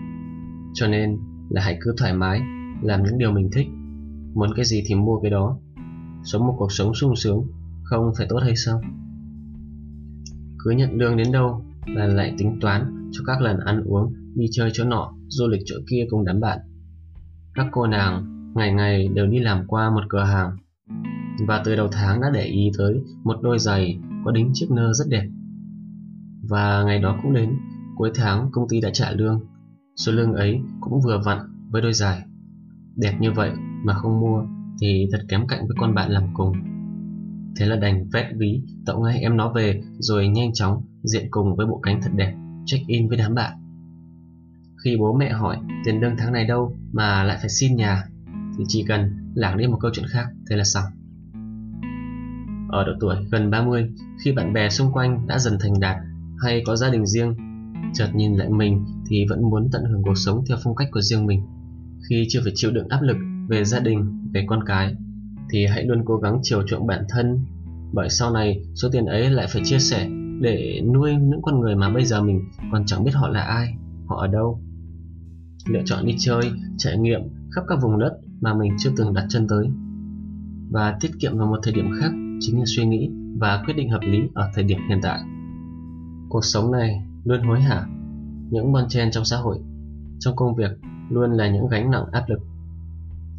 Cho 0.75 0.87
nên 0.87 1.19
là 1.49 1.62
hãy 1.62 1.79
cứ 1.81 1.94
thoải 1.99 2.14
mái 2.14 2.41
Làm 2.82 3.03
những 3.03 3.19
điều 3.19 3.32
mình 3.32 3.50
thích 3.53 3.67
Muốn 4.35 4.50
cái 4.56 4.64
gì 4.64 4.82
thì 4.87 4.94
mua 4.94 5.21
cái 5.21 5.31
đó 5.31 5.59
Sống 6.25 6.47
một 6.47 6.55
cuộc 6.59 6.73
sống 6.73 6.94
sung 6.94 7.17
sướng 7.17 7.43
Không 7.82 8.12
phải 8.19 8.26
tốt 8.31 8.38
hay 8.43 8.56
sao 8.56 8.81
cứ 10.59 10.71
nhận 10.71 10.99
lương 10.99 11.17
đến 11.17 11.33
đâu 11.33 11.65
Là 11.87 12.07
lại 12.07 12.35
tính 12.39 12.59
toán 12.61 13.09
cho 13.13 13.23
các 13.27 13.41
lần 13.41 13.61
ăn 13.61 13.83
uống, 13.85 14.15
Đi 14.35 14.47
chơi 14.53 14.71
chỗ 14.73 14.85
nọ, 14.85 15.13
Du 15.29 15.49
lịch 15.49 15.63
chỗ 15.65 15.77
kia 15.91 16.07
cùng 16.11 16.25
đám 16.25 16.41
bạn. 16.41 16.59
Các 17.55 17.67
cô 17.73 17.87
nàng 17.87 18.25
ngày 18.55 18.73
ngày 18.73 19.09
đều 19.09 19.27
đi 19.27 19.39
làm 19.39 19.67
qua 19.67 19.91
một 19.91 20.03
cửa 20.09 20.25
hàng. 20.25 20.57
Và 21.47 21.63
từ 21.65 21.77
đầu 21.77 21.89
tháng 21.93 22.21
đã 22.21 22.31
để 22.35 22.45
ý 22.45 22.71
tới 22.79 23.01
một 23.25 23.37
đôi 23.43 23.59
giày 23.59 23.99
có 24.25 24.31
đính 24.31 24.51
chiếc 24.53 24.71
nơ 24.71 24.93
rất 24.93 25.05
đẹp. 25.09 25.29
Và 26.49 26.83
ngày 26.83 26.99
đó 26.99 27.19
cũng 27.23 27.35
đến, 27.35 27.57
cuối 27.97 28.11
tháng 28.15 28.49
công 28.53 28.69
ty 28.69 28.81
đã 28.81 28.91
trả 28.93 29.11
lương. 29.13 29.41
Số 29.97 30.13
lương 30.13 30.33
ấy 30.33 30.61
cũng 30.81 31.01
vừa 31.01 31.23
vặn 31.25 31.39
với 31.71 31.83
đôi 31.83 31.93
giày. 31.93 32.23
Đẹp 32.97 33.17
như 33.21 33.33
vậy 33.33 33.51
mà 33.85 33.95
không 33.95 34.21
mua 34.21 34.45
thì 34.81 35.09
thật 35.13 35.21
kém 35.29 35.47
cạnh 35.47 35.61
với 35.61 35.77
con 35.81 35.95
bạn 35.95 36.11
làm 36.11 36.25
cùng 36.35 36.53
thế 37.59 37.67
là 37.67 37.77
đành 37.77 38.09
vét 38.13 38.27
ví, 38.37 38.63
tậu 38.87 39.01
ngay 39.01 39.21
em 39.21 39.37
nó 39.37 39.53
về, 39.53 39.83
rồi 39.99 40.29
nhanh 40.29 40.53
chóng 40.53 40.83
diện 41.03 41.27
cùng 41.31 41.57
với 41.57 41.67
bộ 41.67 41.81
cánh 41.83 42.01
thật 42.03 42.11
đẹp, 42.15 42.35
check 42.67 42.87
in 42.87 43.09
với 43.09 43.19
đám 43.19 43.35
bạn. 43.35 43.53
Khi 44.85 44.97
bố 44.97 45.17
mẹ 45.17 45.33
hỏi, 45.33 45.59
tiền 45.85 46.01
lương 46.01 46.17
tháng 46.19 46.33
này 46.33 46.47
đâu 46.47 46.77
mà 46.93 47.25
lại 47.25 47.37
phải 47.41 47.49
xin 47.49 47.77
nhà? 47.77 48.05
Thì 48.59 48.65
chỉ 48.69 48.85
cần 48.89 49.33
lảng 49.35 49.59
đi 49.59 49.67
một 49.67 49.79
câu 49.81 49.91
chuyện 49.95 50.07
khác, 50.09 50.27
thế 50.51 50.57
là 50.57 50.65
xong. 50.65 50.85
Ở 52.69 52.85
độ 52.85 52.93
tuổi 53.01 53.17
gần 53.31 53.51
30 53.51 53.91
khi 54.25 54.33
bạn 54.33 54.53
bè 54.53 54.69
xung 54.69 54.93
quanh 54.93 55.27
đã 55.27 55.39
dần 55.39 55.59
thành 55.61 55.81
đạt 55.81 55.97
hay 56.43 56.63
có 56.67 56.77
gia 56.77 56.91
đình 56.91 57.07
riêng, 57.07 57.35
chợt 57.95 58.09
nhìn 58.15 58.35
lại 58.35 58.49
mình 58.49 58.85
thì 59.09 59.27
vẫn 59.29 59.43
muốn 59.43 59.69
tận 59.73 59.85
hưởng 59.85 60.03
cuộc 60.03 60.19
sống 60.19 60.45
theo 60.49 60.59
phong 60.65 60.77
cách 60.77 60.89
của 60.93 61.01
riêng 61.01 61.27
mình. 61.27 61.43
Khi 62.09 62.27
chưa 62.29 62.41
phải 62.45 62.53
chịu 62.55 62.71
đựng 62.71 62.89
áp 62.89 63.03
lực 63.03 63.17
về 63.49 63.65
gia 63.65 63.81
đình, 63.81 64.31
về 64.33 64.45
con 64.49 64.61
cái 64.67 64.95
thì 65.50 65.67
hãy 65.67 65.85
luôn 65.85 66.03
cố 66.05 66.17
gắng 66.17 66.39
chiều 66.43 66.62
chuộng 66.67 66.87
bản 66.87 67.05
thân. 67.09 67.39
Bởi 67.93 68.11
sau 68.11 68.33
này, 68.33 68.62
số 68.75 68.89
tiền 68.93 69.06
ấy 69.06 69.31
lại 69.31 69.47
phải 69.50 69.62
chia 69.65 69.79
sẻ 69.79 70.09
để 70.41 70.81
nuôi 70.95 71.15
những 71.15 71.43
con 71.43 71.61
người 71.61 71.77
mà 71.77 71.91
bây 71.91 72.05
giờ 72.05 72.23
mình 72.23 72.41
còn 72.73 72.85
chẳng 72.87 73.05
biết 73.05 73.11
họ 73.15 73.29
là 73.29 73.41
ai, 73.41 73.75
họ 74.06 74.17
ở 74.17 74.27
đâu. 74.27 74.61
Lựa 75.69 75.83
chọn 75.85 76.06
đi 76.06 76.15
chơi, 76.19 76.50
trải 76.79 76.99
nghiệm 76.99 77.21
khắp 77.55 77.65
các 77.69 77.79
vùng 77.83 77.99
đất 77.99 78.19
mà 78.41 78.55
mình 78.55 78.73
chưa 78.79 78.91
từng 78.97 79.15
đặt 79.15 79.27
chân 79.29 79.47
tới. 79.49 79.67
Và 80.71 80.97
tiết 81.00 81.11
kiệm 81.21 81.39
vào 81.39 81.47
một 81.47 81.59
thời 81.62 81.75
điểm 81.75 81.91
khác 82.00 82.11
chính 82.41 82.59
là 82.59 82.65
suy 82.67 82.87
nghĩ 82.87 83.11
và 83.39 83.62
quyết 83.67 83.75
định 83.77 83.91
hợp 83.91 84.00
lý 84.03 84.19
ở 84.35 84.50
thời 84.55 84.65
điểm 84.65 84.79
hiện 84.89 84.99
tại. 85.03 85.21
Cuộc 86.29 86.45
sống 86.45 86.73
này 86.73 87.03
luôn 87.25 87.43
hối 87.43 87.61
hả, 87.61 87.87
những 88.50 88.73
bon 88.73 88.89
chen 88.89 89.11
trong 89.11 89.25
xã 89.25 89.37
hội, 89.37 89.59
trong 90.19 90.37
công 90.37 90.55
việc 90.55 90.71
luôn 91.11 91.33
là 91.33 91.49
những 91.49 91.69
gánh 91.69 91.91
nặng 91.91 92.05
áp 92.12 92.25
lực. 92.29 92.39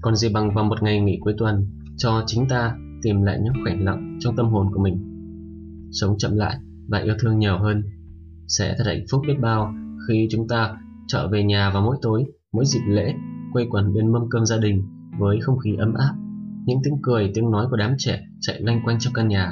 Còn 0.01 0.15
gì 0.15 0.29
bằng 0.33 0.53
vào 0.53 0.63
một 0.63 0.83
ngày 0.83 0.99
nghỉ 0.99 1.17
cuối 1.21 1.33
tuần 1.37 1.65
cho 1.99 2.23
chính 2.25 2.47
ta 2.47 2.75
tìm 3.01 3.21
lại 3.21 3.39
những 3.43 3.53
khoảnh 3.63 3.85
lặng 3.85 4.17
trong 4.19 4.35
tâm 4.35 4.45
hồn 4.45 4.67
của 4.73 4.83
mình. 4.83 4.97
Sống 5.91 6.17
chậm 6.17 6.35
lại 6.35 6.57
và 6.87 6.99
yêu 6.99 7.15
thương 7.19 7.39
nhiều 7.39 7.57
hơn 7.57 7.83
sẽ 8.47 8.75
thật 8.77 8.83
hạnh 8.87 9.05
phúc 9.11 9.21
biết 9.27 9.33
bao 9.41 9.73
khi 10.07 10.27
chúng 10.31 10.47
ta 10.47 10.77
trở 11.07 11.27
về 11.27 11.43
nhà 11.43 11.71
vào 11.73 11.81
mỗi 11.81 11.97
tối, 12.01 12.25
mỗi 12.53 12.65
dịp 12.65 12.81
lễ, 12.87 13.13
quây 13.53 13.67
quần 13.69 13.93
bên 13.93 14.11
mâm 14.11 14.29
cơm 14.29 14.45
gia 14.45 14.57
đình 14.57 14.83
với 15.19 15.39
không 15.41 15.57
khí 15.57 15.75
ấm 15.79 15.93
áp, 15.93 16.13
những 16.65 16.79
tiếng 16.83 16.97
cười, 17.01 17.31
tiếng 17.33 17.51
nói 17.51 17.67
của 17.69 17.77
đám 17.77 17.93
trẻ 17.97 18.21
chạy 18.39 18.61
lanh 18.61 18.81
quanh 18.85 18.99
trong 18.99 19.13
căn 19.13 19.27
nhà. 19.27 19.51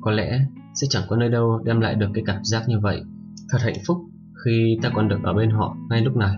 Có 0.00 0.10
lẽ 0.10 0.40
sẽ 0.74 0.86
chẳng 0.90 1.02
có 1.08 1.16
nơi 1.16 1.28
đâu 1.28 1.62
đem 1.64 1.80
lại 1.80 1.94
được 1.94 2.08
cái 2.14 2.24
cảm 2.26 2.44
giác 2.44 2.62
như 2.68 2.80
vậy. 2.80 3.02
Thật 3.50 3.58
hạnh 3.62 3.78
phúc 3.86 3.98
khi 4.44 4.78
ta 4.82 4.90
còn 4.94 5.08
được 5.08 5.18
ở 5.22 5.34
bên 5.34 5.50
họ 5.50 5.76
ngay 5.90 6.00
lúc 6.04 6.16
này. 6.16 6.36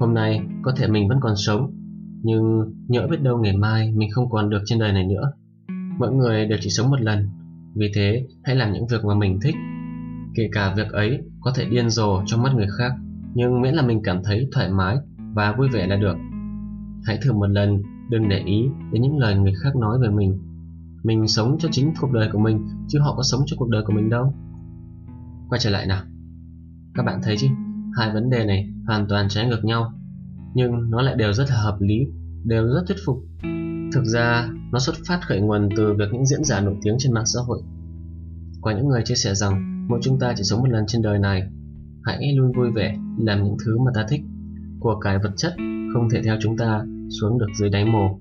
Hôm 0.00 0.14
nay 0.14 0.40
có 0.62 0.72
thể 0.76 0.88
mình 0.88 1.08
vẫn 1.08 1.18
còn 1.20 1.34
sống 1.36 1.75
nhưng 2.22 2.72
nhỡ 2.88 3.06
biết 3.10 3.22
đâu 3.22 3.38
ngày 3.38 3.56
mai 3.56 3.92
mình 3.92 4.10
không 4.12 4.30
còn 4.30 4.50
được 4.50 4.62
trên 4.64 4.78
đời 4.78 4.92
này 4.92 5.06
nữa. 5.06 5.32
Mỗi 5.98 6.12
người 6.12 6.46
đều 6.46 6.58
chỉ 6.60 6.70
sống 6.70 6.90
một 6.90 7.00
lần, 7.00 7.28
vì 7.74 7.90
thế 7.94 8.26
hãy 8.44 8.56
làm 8.56 8.72
những 8.72 8.86
việc 8.86 9.04
mà 9.04 9.14
mình 9.14 9.38
thích. 9.42 9.54
Kể 10.34 10.48
cả 10.52 10.74
việc 10.76 10.92
ấy 10.92 11.20
có 11.40 11.52
thể 11.56 11.64
điên 11.64 11.90
rồ 11.90 12.22
trong 12.26 12.42
mắt 12.42 12.54
người 12.54 12.66
khác, 12.78 12.92
nhưng 13.34 13.60
miễn 13.60 13.74
là 13.74 13.82
mình 13.82 14.00
cảm 14.04 14.22
thấy 14.24 14.48
thoải 14.52 14.70
mái 14.70 14.96
và 15.34 15.54
vui 15.58 15.68
vẻ 15.72 15.86
là 15.86 15.96
được. 15.96 16.16
Hãy 17.04 17.18
thử 17.22 17.32
một 17.32 17.46
lần, 17.46 17.82
đừng 18.10 18.28
để 18.28 18.42
ý 18.46 18.68
đến 18.92 19.02
những 19.02 19.18
lời 19.18 19.34
người 19.34 19.52
khác 19.62 19.76
nói 19.76 19.98
về 20.02 20.08
mình. 20.08 20.38
Mình 21.02 21.28
sống 21.28 21.56
cho 21.58 21.68
chính 21.72 21.92
cuộc 22.00 22.12
đời 22.12 22.28
của 22.32 22.38
mình, 22.38 22.66
chứ 22.88 23.00
họ 23.00 23.14
có 23.16 23.22
sống 23.22 23.40
cho 23.46 23.56
cuộc 23.58 23.68
đời 23.68 23.82
của 23.86 23.92
mình 23.92 24.10
đâu. 24.10 24.34
Quay 25.48 25.58
trở 25.58 25.70
lại 25.70 25.86
nào. 25.86 26.02
Các 26.94 27.02
bạn 27.02 27.20
thấy 27.22 27.36
chứ, 27.38 27.46
hai 27.96 28.12
vấn 28.14 28.30
đề 28.30 28.44
này 28.44 28.68
hoàn 28.86 29.06
toàn 29.08 29.28
trái 29.28 29.48
ngược 29.48 29.64
nhau 29.64 29.92
nhưng 30.56 30.90
nó 30.90 31.02
lại 31.02 31.14
đều 31.16 31.32
rất 31.32 31.50
là 31.50 31.56
hợp 31.56 31.76
lý 31.80 32.06
đều 32.44 32.66
rất 32.66 32.82
thuyết 32.86 32.98
phục 33.06 33.16
thực 33.92 34.04
ra 34.04 34.48
nó 34.72 34.78
xuất 34.78 34.96
phát 35.06 35.20
khởi 35.22 35.40
nguồn 35.40 35.68
từ 35.76 35.94
việc 35.98 36.08
những 36.12 36.26
diễn 36.26 36.44
giả 36.44 36.60
nổi 36.60 36.74
tiếng 36.82 36.96
trên 36.98 37.12
mạng 37.12 37.26
xã 37.26 37.40
hội 37.46 37.62
có 38.60 38.70
những 38.70 38.88
người 38.88 39.02
chia 39.04 39.14
sẻ 39.14 39.34
rằng 39.34 39.86
mỗi 39.88 39.98
chúng 40.02 40.18
ta 40.18 40.34
chỉ 40.36 40.44
sống 40.44 40.60
một 40.60 40.68
lần 40.70 40.84
trên 40.86 41.02
đời 41.02 41.18
này 41.18 41.42
hãy 42.04 42.32
luôn 42.36 42.52
vui 42.52 42.70
vẻ 42.70 42.98
làm 43.18 43.44
những 43.44 43.56
thứ 43.64 43.78
mà 43.78 43.90
ta 43.94 44.06
thích 44.08 44.20
của 44.80 45.00
cải 45.00 45.18
vật 45.18 45.32
chất 45.36 45.54
không 45.92 46.08
thể 46.10 46.22
theo 46.22 46.36
chúng 46.40 46.56
ta 46.56 46.84
xuống 47.20 47.38
được 47.38 47.46
dưới 47.58 47.70
đáy 47.70 47.84
mồ. 47.84 48.20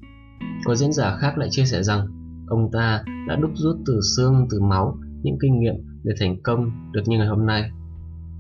Có 0.66 0.76
diễn 0.76 0.94
giả 0.94 1.18
khác 1.18 1.38
lại 1.38 1.48
chia 1.52 1.66
sẻ 1.66 1.84
rằng 1.84 2.08
ông 2.48 2.72
ta 2.72 3.04
đã 3.28 3.36
đúc 3.36 3.52
rút 3.56 3.78
từ 3.86 4.00
xương, 4.16 4.48
từ 4.52 4.62
máu 4.62 4.98
những 5.24 5.38
kinh 5.42 5.60
nghiệm 5.60 5.76
để 6.04 6.14
thành 6.20 6.42
công 6.44 6.72
được 6.92 7.02
như 7.06 7.18
ngày 7.18 7.28
hôm 7.28 7.46
nay. 7.46 7.72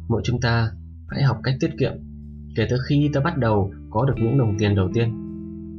Mỗi 0.10 0.22
chúng 0.26 0.42
ta 0.42 0.72
hãy 1.10 1.24
học 1.24 1.38
cách 1.44 1.56
tiết 1.60 1.72
kiệm 1.80 1.94
kể 2.56 2.68
từ 2.70 2.78
khi 2.88 3.10
ta 3.14 3.22
bắt 3.22 3.38
đầu 3.38 3.72
có 3.96 4.06
được 4.06 4.14
những 4.18 4.38
đồng 4.38 4.56
tiền 4.60 4.76
đầu 4.76 4.90
tiên. 4.94 5.14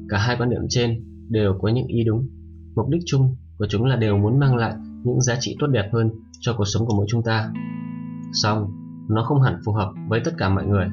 Cả 0.09 0.19
hai 0.19 0.37
quan 0.39 0.51
điểm 0.51 0.63
trên 0.69 1.05
đều 1.29 1.59
có 1.61 1.69
những 1.69 1.87
ý 1.87 2.05
đúng. 2.05 2.29
Mục 2.77 2.89
đích 2.89 3.03
chung 3.07 3.37
của 3.59 3.67
chúng 3.69 3.85
là 3.85 3.97
đều 3.97 4.19
muốn 4.19 4.39
mang 4.39 4.57
lại 4.57 4.75
những 5.05 5.21
giá 5.21 5.37
trị 5.41 5.57
tốt 5.59 5.67
đẹp 5.67 5.91
hơn 5.93 6.11
cho 6.41 6.55
cuộc 6.59 6.65
sống 6.65 6.87
của 6.87 6.95
mỗi 6.97 7.07
chúng 7.09 7.23
ta. 7.23 7.53
Song, 8.33 8.71
nó 9.09 9.23
không 9.23 9.43
hẳn 9.43 9.57
phù 9.65 9.73
hợp 9.73 9.93
với 10.09 10.21
tất 10.25 10.31
cả 10.39 10.49
mọi 10.49 10.67
người. 10.67 10.87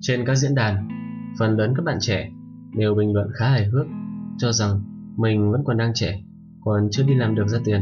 Trên 0.00 0.24
các 0.26 0.34
diễn 0.34 0.54
đàn, 0.54 0.88
phần 1.38 1.56
lớn 1.56 1.72
các 1.76 1.82
bạn 1.84 1.98
trẻ 2.00 2.30
đều 2.76 2.94
bình 2.94 3.12
luận 3.14 3.28
khá 3.34 3.48
hài 3.48 3.66
hước 3.66 3.86
cho 4.38 4.52
rằng 4.52 4.80
mình 5.16 5.52
vẫn 5.52 5.60
còn 5.64 5.76
đang 5.76 5.92
trẻ, 5.94 6.20
còn 6.60 6.88
chưa 6.90 7.02
đi 7.02 7.14
làm 7.14 7.34
được 7.34 7.48
ra 7.48 7.58
tiền. 7.64 7.80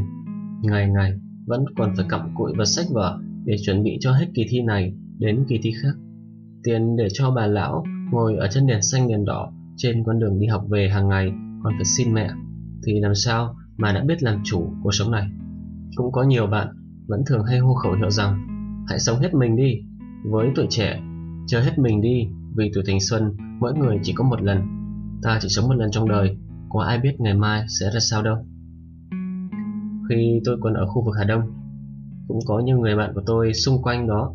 Ngày 0.63 0.91
ngày 0.91 1.13
vẫn 1.47 1.65
còn 1.77 1.93
phải 1.97 2.07
cặm 2.09 2.35
cụi 2.35 2.53
và 2.59 2.65
sách 2.65 2.87
vở 2.91 3.19
để 3.45 3.57
chuẩn 3.65 3.83
bị 3.83 3.97
cho 4.01 4.13
hết 4.13 4.27
kỳ 4.35 4.47
thi 4.51 4.63
này 4.63 4.95
đến 5.19 5.45
kỳ 5.49 5.61
thi 5.63 5.73
khác. 5.83 5.97
Tiền 6.67 6.97
để 6.97 7.09
cho 7.13 7.31
bà 7.31 7.47
lão 7.47 7.85
ngồi 8.13 8.37
ở 8.37 8.49
chân 8.51 8.67
đèn 8.67 8.83
xanh 8.83 9.09
đèn 9.09 9.25
đỏ 9.25 9.53
trên 9.77 10.05
con 10.05 10.19
đường 10.19 10.39
đi 10.39 10.47
học 10.47 10.65
về 10.69 10.89
hàng 10.89 11.09
ngày 11.09 11.33
còn 11.63 11.73
phải 11.77 11.85
xin 11.85 12.15
mẹ. 12.15 12.31
Thì 12.87 13.01
làm 13.01 13.15
sao 13.15 13.55
mà 13.77 13.93
đã 13.93 14.05
biết 14.05 14.23
làm 14.23 14.41
chủ 14.45 14.73
cuộc 14.83 14.95
sống 14.95 15.11
này. 15.11 15.29
Cũng 15.97 16.13
có 16.13 16.23
nhiều 16.23 16.47
bạn 16.47 16.69
vẫn 17.09 17.21
thường 17.27 17.45
hay 17.45 17.59
hô 17.59 17.75
khẩu 17.75 17.93
hiệu 17.93 18.11
rằng, 18.11 18.47
hãy 18.89 18.99
sống 18.99 19.19
hết 19.19 19.35
mình 19.35 19.57
đi. 19.57 19.73
Với 20.25 20.49
tuổi 20.55 20.67
trẻ 20.71 21.01
chơi 21.47 21.65
hết 21.65 21.79
mình 21.79 22.01
đi 22.01 22.29
vì 22.57 22.71
tuổi 22.75 22.85
thanh 22.87 23.01
xuân, 23.01 23.37
mỗi 23.61 23.75
người 23.75 23.99
chỉ 24.03 24.13
có 24.13 24.25
một 24.25 24.43
lần. 24.43 24.59
Ta 25.23 25.39
chỉ 25.43 25.49
sống 25.49 25.69
một 25.69 25.75
lần 25.75 25.91
trong 25.91 26.09
đời, 26.09 26.37
có 26.69 26.83
ai 26.83 26.99
biết 26.99 27.21
ngày 27.21 27.35
mai 27.35 27.65
sẽ 27.81 27.91
ra 27.95 28.01
sao 28.11 28.23
đâu. 28.23 28.37
Khi 30.09 30.41
tôi 30.45 30.57
còn 30.61 30.75
ở 30.75 30.87
khu 30.87 31.05
vực 31.05 31.15
Hà 31.19 31.25
Đông, 31.25 31.43
cũng 32.29 32.39
có 32.47 32.59
nhiều 32.59 32.79
người 32.79 32.97
bạn 32.97 33.13
của 33.15 33.23
tôi 33.27 33.55
xung 33.55 33.83
quanh 33.83 34.09
đó 34.09 34.35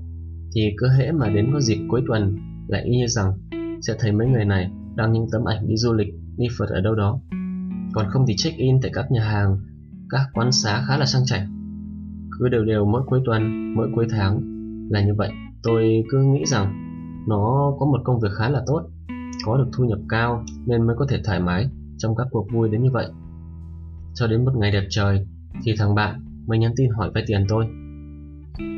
thì 0.55 0.73
cứ 0.77 0.87
hễ 0.97 1.11
mà 1.11 1.29
đến 1.29 1.49
có 1.53 1.59
dịp 1.59 1.79
cuối 1.89 2.01
tuần, 2.07 2.37
lại 2.67 2.83
y 2.83 2.97
như 2.97 3.07
rằng 3.07 3.33
sẽ 3.81 3.95
thấy 3.99 4.11
mấy 4.11 4.27
người 4.27 4.45
này 4.45 4.71
đăng 4.95 5.11
những 5.11 5.25
tấm 5.31 5.45
ảnh 5.45 5.67
đi 5.67 5.75
du 5.75 5.93
lịch, 5.93 6.13
đi 6.37 6.47
phượt 6.57 6.69
ở 6.69 6.81
đâu 6.81 6.95
đó. 6.95 7.19
Còn 7.93 8.05
không 8.09 8.25
thì 8.27 8.33
check 8.37 8.57
in 8.57 8.81
tại 8.81 8.91
các 8.93 9.11
nhà 9.11 9.23
hàng, 9.23 9.57
các 10.09 10.21
quán 10.33 10.51
xá 10.51 10.83
khá 10.87 10.97
là 10.97 11.05
sang 11.05 11.25
chảnh. 11.25 11.47
Cứ 12.39 12.49
đều 12.49 12.65
đều 12.65 12.85
mỗi 12.85 13.01
cuối 13.05 13.21
tuần, 13.25 13.73
mỗi 13.75 13.89
cuối 13.95 14.07
tháng 14.09 14.41
là 14.89 15.05
như 15.05 15.13
vậy. 15.17 15.31
Tôi 15.63 16.03
cứ 16.09 16.17
nghĩ 16.23 16.45
rằng 16.45 16.73
nó 17.27 17.73
có 17.79 17.85
một 17.85 18.01
công 18.03 18.19
việc 18.19 18.31
khá 18.37 18.49
là 18.49 18.61
tốt, 18.67 18.81
có 19.45 19.57
được 19.57 19.69
thu 19.73 19.85
nhập 19.85 19.99
cao 20.09 20.43
nên 20.65 20.87
mới 20.87 20.95
có 20.99 21.05
thể 21.09 21.21
thoải 21.23 21.39
mái 21.39 21.69
trong 21.97 22.15
các 22.15 22.27
cuộc 22.31 22.47
vui 22.51 22.69
đến 22.69 22.83
như 22.83 22.89
vậy. 22.91 23.07
Cho 24.13 24.27
đến 24.27 24.45
một 24.45 24.51
ngày 24.55 24.71
đẹp 24.71 24.83
trời 24.89 25.27
thì 25.63 25.73
thằng 25.77 25.95
bạn 25.95 26.19
mới 26.47 26.59
nhắn 26.59 26.73
tin 26.75 26.89
hỏi 26.89 27.11
vay 27.13 27.23
tiền 27.27 27.45
tôi. 27.49 27.65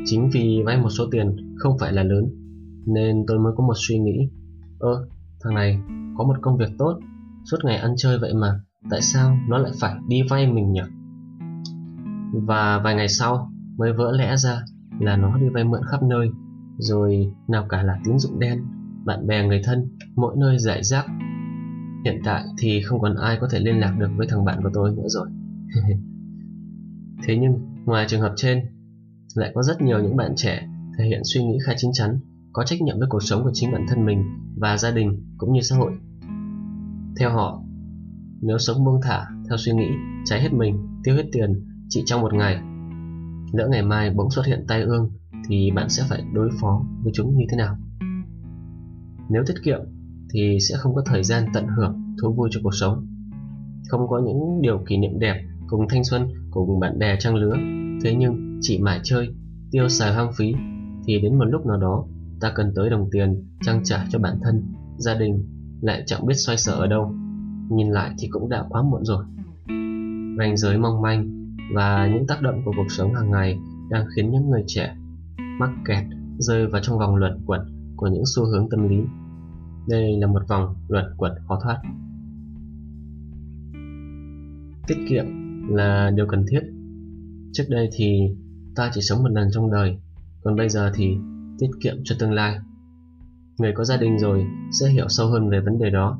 Chính 0.04 0.30
vì 0.32 0.62
vay 0.66 0.78
một 0.78 0.90
số 0.90 1.04
tiền 1.10 1.36
không 1.64 1.78
phải 1.80 1.92
là 1.92 2.02
lớn, 2.02 2.24
nên 2.86 3.24
tôi 3.26 3.38
mới 3.38 3.52
có 3.56 3.66
một 3.66 3.74
suy 3.88 3.98
nghĩ. 3.98 4.28
Ơ, 4.78 5.06
thằng 5.44 5.54
này 5.54 5.78
có 6.16 6.24
một 6.24 6.34
công 6.42 6.56
việc 6.56 6.70
tốt, 6.78 6.98
suốt 7.50 7.56
ngày 7.64 7.76
ăn 7.76 7.94
chơi 7.96 8.18
vậy 8.18 8.34
mà, 8.34 8.60
tại 8.90 9.00
sao 9.02 9.36
nó 9.48 9.58
lại 9.58 9.72
phải 9.80 9.94
đi 10.08 10.22
vay 10.30 10.52
mình 10.52 10.72
nhỉ? 10.72 10.80
Và 12.32 12.80
vài 12.84 12.94
ngày 12.94 13.08
sau 13.08 13.50
mới 13.78 13.92
vỡ 13.92 14.12
lẽ 14.16 14.36
ra 14.36 14.62
là 15.00 15.16
nó 15.16 15.38
đi 15.38 15.48
vay 15.48 15.64
mượn 15.64 15.80
khắp 15.90 16.02
nơi, 16.02 16.28
rồi 16.78 17.32
nào 17.48 17.66
cả 17.68 17.82
là 17.82 17.98
tín 18.04 18.18
dụng 18.18 18.38
đen, 18.40 18.58
bạn 19.04 19.26
bè 19.26 19.46
người 19.46 19.60
thân, 19.64 19.88
mỗi 20.16 20.34
nơi 20.38 20.58
giải 20.58 20.82
rác. 20.82 21.06
Hiện 22.04 22.20
tại 22.24 22.44
thì 22.58 22.82
không 22.82 23.00
còn 23.00 23.16
ai 23.16 23.38
có 23.40 23.48
thể 23.50 23.58
liên 23.58 23.80
lạc 23.80 23.96
được 23.98 24.10
với 24.16 24.26
thằng 24.30 24.44
bạn 24.44 24.62
của 24.62 24.70
tôi 24.74 24.94
nữa 24.96 25.06
rồi. 25.06 25.28
Thế 27.26 27.38
nhưng, 27.40 27.58
ngoài 27.84 28.06
trường 28.08 28.20
hợp 28.20 28.32
trên, 28.36 28.60
lại 29.34 29.52
có 29.54 29.62
rất 29.62 29.82
nhiều 29.82 30.02
những 30.02 30.16
bạn 30.16 30.32
trẻ 30.36 30.68
thể 30.98 31.04
hiện 31.04 31.20
suy 31.24 31.44
nghĩ 31.44 31.58
khá 31.66 31.72
chín 31.76 31.90
chắn, 31.94 32.18
có 32.52 32.64
trách 32.64 32.82
nhiệm 32.82 32.98
với 32.98 33.08
cuộc 33.10 33.22
sống 33.22 33.44
của 33.44 33.50
chính 33.54 33.72
bản 33.72 33.86
thân 33.88 34.04
mình 34.04 34.22
và 34.56 34.76
gia 34.76 34.90
đình 34.90 35.24
cũng 35.38 35.52
như 35.52 35.60
xã 35.60 35.76
hội. 35.76 35.92
Theo 37.20 37.30
họ, 37.30 37.62
nếu 38.40 38.58
sống 38.58 38.84
buông 38.84 39.00
thả 39.02 39.26
theo 39.48 39.58
suy 39.58 39.72
nghĩ, 39.72 39.88
cháy 40.24 40.42
hết 40.42 40.52
mình, 40.52 40.76
tiêu 41.04 41.14
hết 41.14 41.24
tiền 41.32 41.64
chỉ 41.88 42.02
trong 42.06 42.20
một 42.20 42.34
ngày, 42.34 42.54
lỡ 43.52 43.68
ngày 43.70 43.82
mai 43.82 44.10
bỗng 44.10 44.30
xuất 44.30 44.46
hiện 44.46 44.64
tai 44.68 44.82
ương 44.82 45.10
thì 45.48 45.70
bạn 45.70 45.88
sẽ 45.88 46.02
phải 46.08 46.22
đối 46.32 46.50
phó 46.60 46.84
với 47.02 47.12
chúng 47.16 47.36
như 47.36 47.44
thế 47.50 47.56
nào? 47.56 47.76
Nếu 49.30 49.42
tiết 49.46 49.54
kiệm 49.64 49.80
thì 50.32 50.58
sẽ 50.68 50.74
không 50.78 50.94
có 50.94 51.02
thời 51.06 51.22
gian 51.22 51.44
tận 51.54 51.66
hưởng 51.76 52.16
thú 52.22 52.34
vui 52.34 52.48
cho 52.52 52.60
cuộc 52.62 52.74
sống. 52.80 53.06
Không 53.88 54.08
có 54.08 54.22
những 54.26 54.62
điều 54.62 54.78
kỷ 54.88 54.96
niệm 54.96 55.18
đẹp 55.18 55.42
cùng 55.68 55.86
thanh 55.88 56.04
xuân, 56.04 56.28
cùng 56.50 56.80
bạn 56.80 56.98
bè 56.98 57.16
trang 57.20 57.34
lứa. 57.34 57.56
Thế 58.04 58.14
nhưng 58.18 58.58
chỉ 58.62 58.78
mải 58.78 59.00
chơi, 59.04 59.28
tiêu 59.70 59.88
xài 59.88 60.14
hoang 60.14 60.32
phí 60.36 60.52
thì 61.06 61.20
đến 61.20 61.38
một 61.38 61.44
lúc 61.44 61.66
nào 61.66 61.76
đó, 61.76 62.04
ta 62.40 62.52
cần 62.54 62.72
tới 62.74 62.90
đồng 62.90 63.08
tiền, 63.12 63.44
trang 63.60 63.80
trải 63.84 64.06
cho 64.10 64.18
bản 64.18 64.38
thân, 64.42 64.62
gia 64.98 65.14
đình, 65.14 65.44
lại 65.80 66.02
chẳng 66.06 66.26
biết 66.26 66.34
xoay 66.34 66.58
sở 66.58 66.72
ở 66.72 66.86
đâu. 66.86 67.14
Nhìn 67.70 67.90
lại 67.90 68.14
thì 68.18 68.28
cũng 68.30 68.48
đã 68.48 68.64
quá 68.68 68.82
muộn 68.82 69.04
rồi. 69.04 69.24
Ranh 70.38 70.56
giới 70.56 70.78
mong 70.78 71.02
manh 71.02 71.46
và 71.74 72.08
những 72.12 72.26
tác 72.26 72.42
động 72.42 72.62
của 72.64 72.72
cuộc 72.76 72.86
sống 72.88 73.14
hàng 73.14 73.30
ngày 73.30 73.58
đang 73.90 74.06
khiến 74.16 74.30
những 74.30 74.50
người 74.50 74.64
trẻ 74.66 74.96
mắc 75.58 75.70
kẹt 75.84 76.04
rơi 76.38 76.66
vào 76.66 76.82
trong 76.82 76.98
vòng 76.98 77.16
luẩn 77.16 77.40
quẩn 77.46 77.60
của 77.96 78.06
những 78.06 78.24
xu 78.34 78.44
hướng 78.44 78.68
tâm 78.70 78.88
lý. 78.88 78.96
Đây 79.88 80.16
là 80.20 80.26
một 80.26 80.48
vòng 80.48 80.74
luẩn 80.88 81.04
quẩn 81.16 81.32
khó 81.48 81.60
thoát. 81.62 81.80
Tiết 84.86 84.96
kiệm 85.08 85.24
là 85.68 86.10
điều 86.14 86.26
cần 86.26 86.44
thiết. 86.50 86.60
Trước 87.52 87.64
đây 87.68 87.88
thì 87.92 88.28
ta 88.74 88.90
chỉ 88.94 89.00
sống 89.00 89.22
một 89.22 89.30
lần 89.30 89.48
trong 89.52 89.70
đời 89.70 89.98
còn 90.44 90.56
bây 90.56 90.68
giờ 90.68 90.92
thì 90.94 91.16
tiết 91.58 91.70
kiệm 91.82 91.94
cho 92.04 92.16
tương 92.18 92.32
lai. 92.32 92.58
Người 93.58 93.72
có 93.74 93.84
gia 93.84 93.96
đình 93.96 94.18
rồi 94.18 94.46
sẽ 94.80 94.88
hiểu 94.88 95.08
sâu 95.08 95.28
hơn 95.28 95.50
về 95.50 95.60
vấn 95.60 95.78
đề 95.78 95.90
đó. 95.90 96.18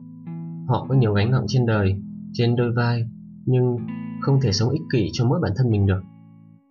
Họ 0.68 0.86
có 0.88 0.94
nhiều 0.94 1.14
gánh 1.14 1.30
nặng 1.30 1.44
trên 1.48 1.66
đời, 1.66 1.94
trên 2.32 2.56
đôi 2.56 2.72
vai, 2.72 3.04
nhưng 3.46 3.76
không 4.20 4.40
thể 4.40 4.52
sống 4.52 4.70
ích 4.70 4.82
kỷ 4.92 5.08
cho 5.12 5.24
mỗi 5.24 5.40
bản 5.42 5.52
thân 5.56 5.70
mình 5.70 5.86
được. 5.86 6.00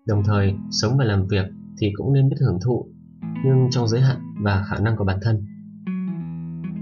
Đồng 0.08 0.24
thời, 0.26 0.54
sống 0.72 0.98
và 0.98 1.06
làm 1.06 1.28
việc 1.28 1.46
thì 1.78 1.92
cũng 1.96 2.14
nên 2.14 2.30
biết 2.30 2.36
hưởng 2.42 2.60
thụ, 2.66 2.86
nhưng 3.46 3.68
trong 3.72 3.88
giới 3.88 4.02
hạn 4.02 4.18
và 4.42 4.64
khả 4.68 4.80
năng 4.80 4.98
của 4.98 5.06
bản 5.06 5.20
thân. 5.22 5.46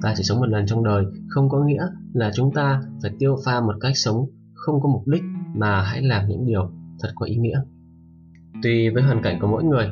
Ta 0.01 0.13
chỉ 0.17 0.23
sống 0.23 0.39
một 0.39 0.49
lần 0.49 0.65
trong 0.65 0.83
đời 0.83 1.05
không 1.27 1.49
có 1.49 1.63
nghĩa 1.65 1.87
là 2.13 2.31
chúng 2.35 2.53
ta 2.53 2.81
phải 3.01 3.11
tiêu 3.19 3.35
pha 3.45 3.61
một 3.61 3.73
cách 3.81 3.97
sống 3.97 4.25
không 4.53 4.81
có 4.81 4.89
mục 4.89 5.07
đích 5.07 5.23
mà 5.55 5.81
hãy 5.81 6.01
làm 6.01 6.27
những 6.27 6.45
điều 6.45 6.71
thật 6.99 7.09
có 7.15 7.25
ý 7.25 7.35
nghĩa. 7.35 7.61
Tùy 8.63 8.89
với 8.89 9.03
hoàn 9.03 9.21
cảnh 9.23 9.39
của 9.41 9.47
mỗi 9.47 9.63
người 9.63 9.87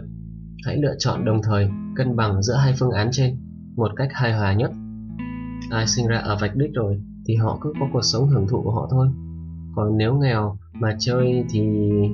hãy 0.66 0.78
lựa 0.78 0.96
chọn 1.00 1.25
đồng 1.25 1.42
thời, 1.44 1.70
cân 1.96 2.16
bằng 2.16 2.44
giữa 2.44 2.56
hai 2.56 2.74
phương 2.80 2.92
án 2.92 3.10
trên 3.12 3.38
một 3.75 3.92
cách 3.96 4.10
hài 4.12 4.34
hòa 4.34 4.54
nhất. 4.54 4.72
Ai 5.72 5.88
sinh 5.88 6.08
ra 6.08 6.18
ở 6.18 6.38
vạch 6.42 6.56
đích 6.56 6.72
rồi 6.74 7.01
thì 7.28 7.36
họ 7.36 7.58
cứ 7.62 7.74
có 7.80 7.88
cuộc 7.94 8.01
sống 8.01 8.28
hưởng 8.28 8.48
thụ 8.48 8.62
của 8.63 8.72
họ 8.72 8.88
thôi. 8.92 9.08
Còn 9.75 9.98
nếu 9.98 10.16
nghèo 10.16 10.58
mà 10.74 10.96
chơi 11.00 11.44
thì 11.50 11.62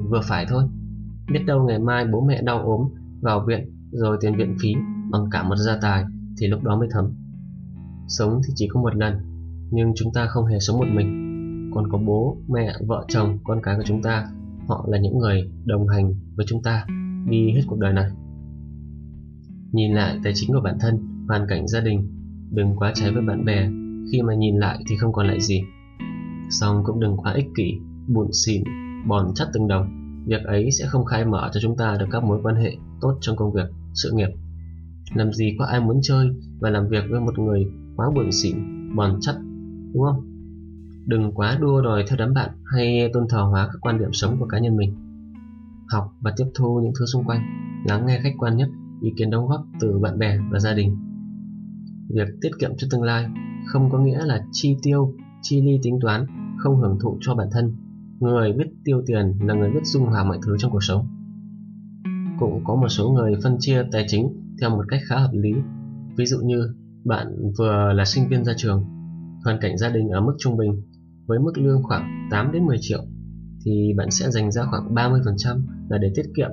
vừa 0.09 0.21
phải 0.23 0.45
thôi. 0.49 0.63
Biết 1.31 1.43
đâu 1.47 1.67
ngày 1.67 1.79
mai 1.79 2.05
bố 2.05 2.21
mẹ 2.21 2.41
đau 2.41 2.59
ốm, 2.59 2.87
vào 3.21 3.45
viện 3.47 3.89
rồi 3.91 4.17
tiền 4.21 4.35
viện 4.37 4.55
phí 4.61 4.73
bằng 5.11 5.29
cả 5.31 5.43
một 5.43 5.55
gia 5.55 5.77
tài 5.81 6.03
thì 6.39 6.47
lúc 6.47 6.63
đó 6.63 6.79
mới 6.79 6.87
thấm. 6.91 7.05
Sống 8.07 8.41
thì 8.47 8.53
chỉ 8.55 8.67
có 8.67 8.81
một 8.81 8.95
lần, 8.95 9.13
nhưng 9.71 9.93
chúng 9.95 10.13
ta 10.13 10.25
không 10.25 10.45
hề 10.45 10.59
sống 10.59 10.77
một 10.77 10.87
mình. 10.93 11.21
Còn 11.75 11.91
có 11.91 11.97
bố, 11.97 12.37
mẹ, 12.49 12.73
vợ, 12.87 13.05
chồng, 13.07 13.37
con 13.43 13.59
cái 13.63 13.75
của 13.77 13.83
chúng 13.85 14.01
ta, 14.01 14.27
họ 14.67 14.85
là 14.87 14.97
những 14.97 15.17
người 15.17 15.51
đồng 15.65 15.87
hành 15.87 16.13
với 16.35 16.45
chúng 16.49 16.63
ta 16.63 16.85
đi 17.29 17.51
hết 17.55 17.61
cuộc 17.67 17.79
đời 17.79 17.93
này 17.93 18.09
nhìn 19.75 19.93
lại 19.93 20.19
tài 20.23 20.33
chính 20.35 20.53
của 20.53 20.61
bản 20.61 20.77
thân, 20.79 21.25
hoàn 21.27 21.45
cảnh 21.49 21.67
gia 21.67 21.79
đình, 21.79 22.07
đừng 22.51 22.75
quá 22.75 22.91
trái 22.95 23.11
với 23.11 23.21
bạn 23.21 23.45
bè, 23.45 23.69
khi 24.11 24.21
mà 24.21 24.35
nhìn 24.35 24.57
lại 24.57 24.83
thì 24.89 24.97
không 24.97 25.13
còn 25.13 25.27
lại 25.27 25.41
gì. 25.41 25.61
Song 26.49 26.81
cũng 26.85 26.99
đừng 26.99 27.17
quá 27.17 27.33
ích 27.33 27.47
kỷ 27.55 27.73
buồn 28.07 28.33
xỉn, 28.33 28.63
bòn 29.07 29.31
chắt 29.35 29.47
từng 29.53 29.67
đồng. 29.67 29.87
Việc 30.25 30.43
ấy 30.43 30.71
sẽ 30.71 30.85
không 30.87 31.05
khai 31.05 31.25
mở 31.25 31.49
cho 31.53 31.59
chúng 31.63 31.77
ta 31.77 31.97
được 31.99 32.05
các 32.11 32.23
mối 32.23 32.39
quan 32.43 32.55
hệ 32.55 32.77
tốt 33.01 33.17
trong 33.21 33.35
công 33.35 33.53
việc, 33.53 33.69
sự 33.93 34.11
nghiệp. 34.13 34.29
Làm 35.13 35.33
gì 35.33 35.55
có 35.59 35.65
ai 35.65 35.79
muốn 35.79 35.99
chơi 36.01 36.29
và 36.59 36.69
làm 36.69 36.87
việc 36.87 37.03
với 37.09 37.19
một 37.19 37.39
người 37.39 37.65
quá 37.95 38.07
buồn 38.15 38.31
xỉn, 38.31 38.55
bòn 38.95 39.17
chắt, 39.21 39.35
đúng 39.93 40.03
không? 40.03 40.25
Đừng 41.05 41.31
quá 41.31 41.57
đua 41.61 41.81
đòi 41.81 42.03
theo 42.07 42.17
đám 42.17 42.33
bạn 42.33 42.49
hay 42.65 43.09
tôn 43.13 43.27
thờ 43.29 43.41
hóa 43.41 43.67
các 43.67 43.77
quan 43.81 43.99
điểm 43.99 44.13
sống 44.13 44.37
của 44.39 44.45
cá 44.45 44.59
nhân 44.59 44.77
mình. 44.77 44.95
Học 45.89 46.13
và 46.21 46.33
tiếp 46.37 46.45
thu 46.55 46.79
những 46.83 46.93
thứ 46.99 47.05
xung 47.05 47.23
quanh, 47.23 47.41
lắng 47.87 48.05
nghe 48.05 48.19
khách 48.23 48.33
quan 48.37 48.57
nhất 48.57 48.69
ý 49.01 49.13
kiến 49.17 49.29
đóng 49.29 49.47
góp 49.47 49.65
từ 49.79 49.99
bạn 49.99 50.19
bè 50.19 50.37
và 50.51 50.59
gia 50.59 50.73
đình. 50.73 50.97
Việc 52.09 52.27
tiết 52.41 52.49
kiệm 52.59 52.71
cho 52.77 52.87
tương 52.91 53.03
lai 53.03 53.25
không 53.65 53.89
có 53.91 53.99
nghĩa 53.99 54.25
là 54.25 54.45
chi 54.51 54.77
tiêu, 54.83 55.13
chi 55.41 55.61
ly 55.61 55.79
tính 55.83 55.99
toán, 56.01 56.25
không 56.57 56.77
hưởng 56.77 56.97
thụ 57.01 57.17
cho 57.21 57.35
bản 57.35 57.47
thân. 57.51 57.75
Người 58.19 58.53
biết 58.53 58.67
tiêu 58.83 59.01
tiền 59.05 59.33
là 59.39 59.53
người 59.53 59.69
biết 59.69 59.83
dung 59.83 60.05
hòa 60.05 60.23
mọi 60.23 60.39
thứ 60.45 60.55
trong 60.57 60.71
cuộc 60.71 60.83
sống. 60.83 61.07
Cũng 62.39 62.63
có 62.63 62.75
một 62.75 62.89
số 62.89 63.09
người 63.09 63.33
phân 63.43 63.57
chia 63.59 63.83
tài 63.91 64.05
chính 64.07 64.27
theo 64.61 64.69
một 64.69 64.83
cách 64.87 64.99
khá 65.07 65.17
hợp 65.17 65.31
lý. 65.33 65.53
Ví 66.17 66.25
dụ 66.25 66.37
như 66.37 66.73
bạn 67.05 67.27
vừa 67.57 67.93
là 67.93 68.05
sinh 68.05 68.29
viên 68.29 68.45
ra 68.45 68.53
trường, 68.57 68.83
hoàn 69.43 69.57
cảnh 69.61 69.77
gia 69.77 69.89
đình 69.89 70.09
ở 70.09 70.21
mức 70.21 70.35
trung 70.39 70.57
bình 70.57 70.81
với 71.25 71.39
mức 71.39 71.57
lương 71.57 71.83
khoảng 71.83 72.27
8 72.31 72.51
đến 72.51 72.65
10 72.65 72.77
triệu, 72.81 72.99
thì 73.65 73.93
bạn 73.97 74.11
sẽ 74.11 74.31
dành 74.31 74.51
ra 74.51 74.63
khoảng 74.69 74.93
30% 74.93 75.61
là 75.89 75.97
để 75.97 76.11
tiết 76.15 76.25
kiệm 76.35 76.49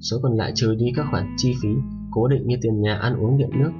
số 0.00 0.20
còn 0.22 0.36
lại 0.36 0.52
trừ 0.54 0.74
đi 0.74 0.86
các 0.96 1.06
khoản 1.10 1.34
chi 1.36 1.54
phí 1.62 1.68
cố 2.10 2.28
định 2.28 2.46
như 2.46 2.56
tiền 2.62 2.80
nhà 2.80 2.94
ăn 2.94 3.16
uống 3.16 3.38
điện 3.38 3.50
nước 3.52 3.70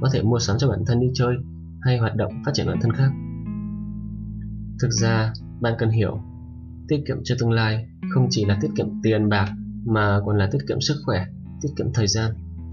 có 0.00 0.08
thể 0.12 0.22
mua 0.22 0.38
sắm 0.38 0.56
cho 0.58 0.68
bản 0.68 0.84
thân 0.86 1.00
đi 1.00 1.06
chơi 1.14 1.34
hay 1.80 1.98
hoạt 1.98 2.16
động 2.16 2.32
phát 2.46 2.52
triển 2.54 2.66
bản 2.66 2.78
thân 2.80 2.92
khác 2.92 3.10
thực 4.80 4.90
ra 4.90 5.32
bạn 5.60 5.74
cần 5.78 5.90
hiểu 5.90 6.20
tiết 6.88 7.02
kiệm 7.08 7.16
cho 7.24 7.34
tương 7.38 7.52
lai 7.52 7.86
không 8.14 8.26
chỉ 8.30 8.44
là 8.44 8.58
tiết 8.60 8.68
kiệm 8.76 8.86
tiền 9.02 9.28
bạc 9.28 9.52
mà 9.86 10.20
còn 10.26 10.38
là 10.38 10.48
tiết 10.52 10.58
kiệm 10.68 10.80
sức 10.80 10.94
khỏe 11.06 11.26
tiết 11.62 11.68
kiệm 11.76 11.86
thời 11.94 12.06
gian 12.06 12.32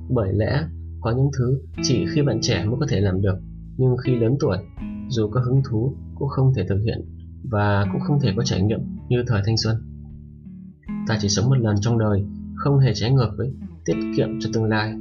bởi 0.10 0.34
lẽ 0.34 0.68
có 1.02 1.12
những 1.12 1.30
thứ 1.38 1.62
chỉ 1.84 2.06
khi 2.14 2.22
bạn 2.22 2.40
trẻ 2.42 2.66
mới 2.66 2.76
có 2.80 2.86
thể 2.90 3.00
làm 3.00 3.22
được 3.22 3.36
nhưng 3.78 3.98
khi 3.98 4.16
lớn 4.16 4.38
tuổi 4.40 4.58
dù 5.10 5.30
có 5.30 5.42
hứng 5.42 5.62
thú 5.70 5.96
cũng 6.16 6.30
không 6.30 6.54
thể 6.56 6.66
thực 6.70 6.82
hiện 6.86 7.16
và 7.50 7.86
cũng 7.92 8.02
không 8.02 8.20
thể 8.22 8.34
có 8.38 8.44
trải 8.44 8.62
nghiệm 8.62 8.80
như 9.10 9.24
thời 9.28 9.42
thanh 9.46 9.58
xuân. 9.58 9.78
Ta 11.08 11.18
chỉ 11.22 11.30
sống 11.30 11.50
một 11.50 11.58
lần 11.58 11.76
trong 11.82 12.00
đời, 12.00 12.26
không 12.65 12.79
hề 12.79 12.91
trái 12.95 13.12
ngược 13.12 13.29
với 13.38 13.53
tiết 13.86 13.95
kiệm 14.15 14.29
cho 14.39 14.50
tương 14.53 14.65
lai. 14.65 14.95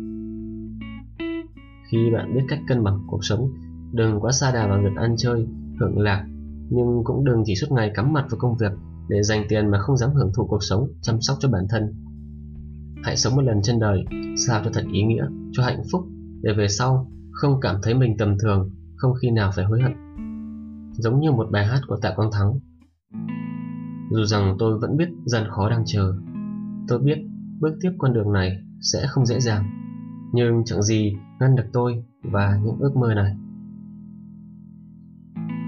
Khi 1.91 2.11
bạn 2.15 2.35
biết 2.35 2.41
cách 2.49 2.59
cân 2.69 2.85
bằng 2.85 2.99
cuộc 3.07 3.25
sống, 3.25 3.53
đừng 3.93 4.21
quá 4.21 4.33
xa 4.33 4.53
đà 4.53 4.67
vào 4.67 4.81
việc 4.83 4.97
ăn 4.97 5.15
chơi, 5.19 5.47
hưởng 5.81 5.99
lạc, 5.99 6.27
nhưng 6.71 7.01
cũng 7.05 7.25
đừng 7.25 7.43
chỉ 7.45 7.55
suốt 7.55 7.67
ngày 7.73 7.93
cắm 7.95 8.13
mặt 8.13 8.27
vào 8.31 8.39
công 8.39 8.57
việc 8.57 8.73
để 9.09 9.23
dành 9.23 9.45
tiền 9.49 9.71
mà 9.71 9.79
không 9.79 9.97
dám 9.97 10.11
hưởng 10.11 10.31
thụ 10.37 10.47
cuộc 10.47 10.63
sống, 10.63 10.89
chăm 11.03 11.21
sóc 11.21 11.37
cho 11.41 11.49
bản 11.49 11.67
thân. 11.71 11.95
Hãy 13.05 13.17
sống 13.17 13.37
một 13.37 13.43
lần 13.43 13.63
trên 13.63 13.79
đời, 13.79 14.05
sao 14.47 14.63
cho 14.65 14.71
thật 14.75 14.85
ý 14.93 15.03
nghĩa, 15.03 15.27
cho 15.53 15.63
hạnh 15.63 15.83
phúc, 15.93 16.05
để 16.43 16.53
về 16.53 16.69
sau 16.69 17.11
không 17.31 17.61
cảm 17.61 17.77
thấy 17.83 17.95
mình 17.95 18.17
tầm 18.19 18.39
thường, 18.39 18.71
không 18.97 19.13
khi 19.23 19.31
nào 19.31 19.51
phải 19.57 19.65
hối 19.65 19.81
hận. 19.83 19.93
Giống 20.93 21.21
như 21.21 21.33
một 21.33 21.49
bài 21.51 21.67
hát 21.67 21.81
của 21.89 21.97
Tạ 22.03 22.13
Quang 22.17 22.31
Thắng. 22.33 22.59
Dù 24.11 24.25
rằng 24.25 24.57
tôi 24.59 24.79
vẫn 24.79 24.97
biết 24.97 25.09
gian 25.25 25.45
khó 25.51 25.71
đang 25.71 25.83
chờ, 25.87 26.15
tôi 26.89 26.99
biết 26.99 27.19
bước 27.65 27.79
tiếp 27.81 27.91
con 27.99 28.13
đường 28.13 28.33
này 28.33 28.59
sẽ 28.81 29.07
không 29.09 29.27
dễ 29.27 29.41
dàng, 29.41 29.65
nhưng 30.33 30.63
chẳng 30.65 30.83
gì 30.83 31.17
ngăn 31.41 31.57
được 31.57 31.65
tôi 31.73 32.05
và 32.23 32.61
những 32.65 32.79
ước 32.79 32.97
mơ 32.97 33.15
này. 33.15 33.35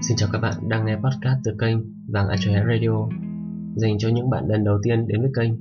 Xin 0.01 0.17
chào 0.17 0.29
các 0.31 0.39
bạn 0.39 0.53
đang 0.69 0.85
nghe 0.85 0.95
podcast 0.95 1.39
từ 1.43 1.51
kênh 1.59 1.77
Vàng 2.07 2.27
Ái 2.27 2.37
Radio 2.67 3.07
dành 3.75 3.97
cho 3.99 4.09
những 4.09 4.29
bạn 4.29 4.47
lần 4.47 4.63
đầu 4.63 4.79
tiên 4.83 5.07
đến 5.07 5.21
với 5.21 5.31
kênh. 5.35 5.51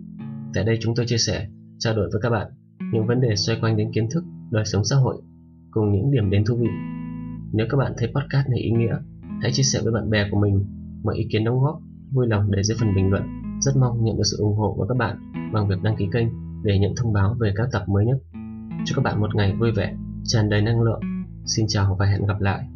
Tại 0.54 0.64
đây 0.64 0.78
chúng 0.80 0.94
tôi 0.94 1.06
chia 1.06 1.18
sẻ, 1.18 1.48
trao 1.78 1.94
đổi 1.94 2.08
với 2.12 2.20
các 2.22 2.30
bạn 2.30 2.46
những 2.92 3.06
vấn 3.06 3.20
đề 3.20 3.36
xoay 3.36 3.58
quanh 3.60 3.76
đến 3.76 3.92
kiến 3.92 4.08
thức, 4.10 4.24
đời 4.50 4.64
sống 4.64 4.84
xã 4.84 4.96
hội 4.96 5.22
cùng 5.70 5.92
những 5.92 6.10
điểm 6.10 6.30
đến 6.30 6.44
thú 6.44 6.56
vị. 6.56 6.70
Nếu 7.52 7.66
các 7.70 7.76
bạn 7.76 7.92
thấy 7.98 8.08
podcast 8.08 8.48
này 8.48 8.60
ý 8.60 8.70
nghĩa, 8.70 8.96
hãy 9.42 9.52
chia 9.52 9.62
sẻ 9.62 9.80
với 9.84 9.92
bạn 9.92 10.10
bè 10.10 10.28
của 10.30 10.40
mình 10.40 10.64
mọi 11.04 11.16
ý 11.16 11.28
kiến 11.30 11.44
đóng 11.44 11.60
góp, 11.60 11.80
vui 12.12 12.26
lòng 12.26 12.50
để 12.50 12.62
dưới 12.62 12.76
phần 12.80 12.94
bình 12.94 13.10
luận. 13.10 13.22
Rất 13.60 13.72
mong 13.76 14.04
nhận 14.04 14.16
được 14.16 14.24
sự 14.30 14.36
ủng 14.36 14.56
hộ 14.56 14.74
của 14.76 14.86
các 14.86 14.96
bạn 14.96 15.35
bằng 15.52 15.68
việc 15.68 15.82
đăng 15.82 15.96
ký 15.96 16.08
kênh 16.12 16.26
để 16.62 16.78
nhận 16.78 16.94
thông 16.96 17.12
báo 17.12 17.36
về 17.40 17.52
các 17.56 17.68
tập 17.72 17.88
mới 17.88 18.06
nhất. 18.06 18.18
Chúc 18.84 18.96
các 18.96 19.02
bạn 19.02 19.20
một 19.20 19.34
ngày 19.34 19.52
vui 19.52 19.72
vẻ, 19.72 19.94
tràn 20.24 20.48
đầy 20.48 20.62
năng 20.62 20.82
lượng. 20.82 21.00
Xin 21.46 21.66
chào 21.68 21.96
và 21.98 22.06
hẹn 22.06 22.26
gặp 22.26 22.40
lại. 22.40 22.68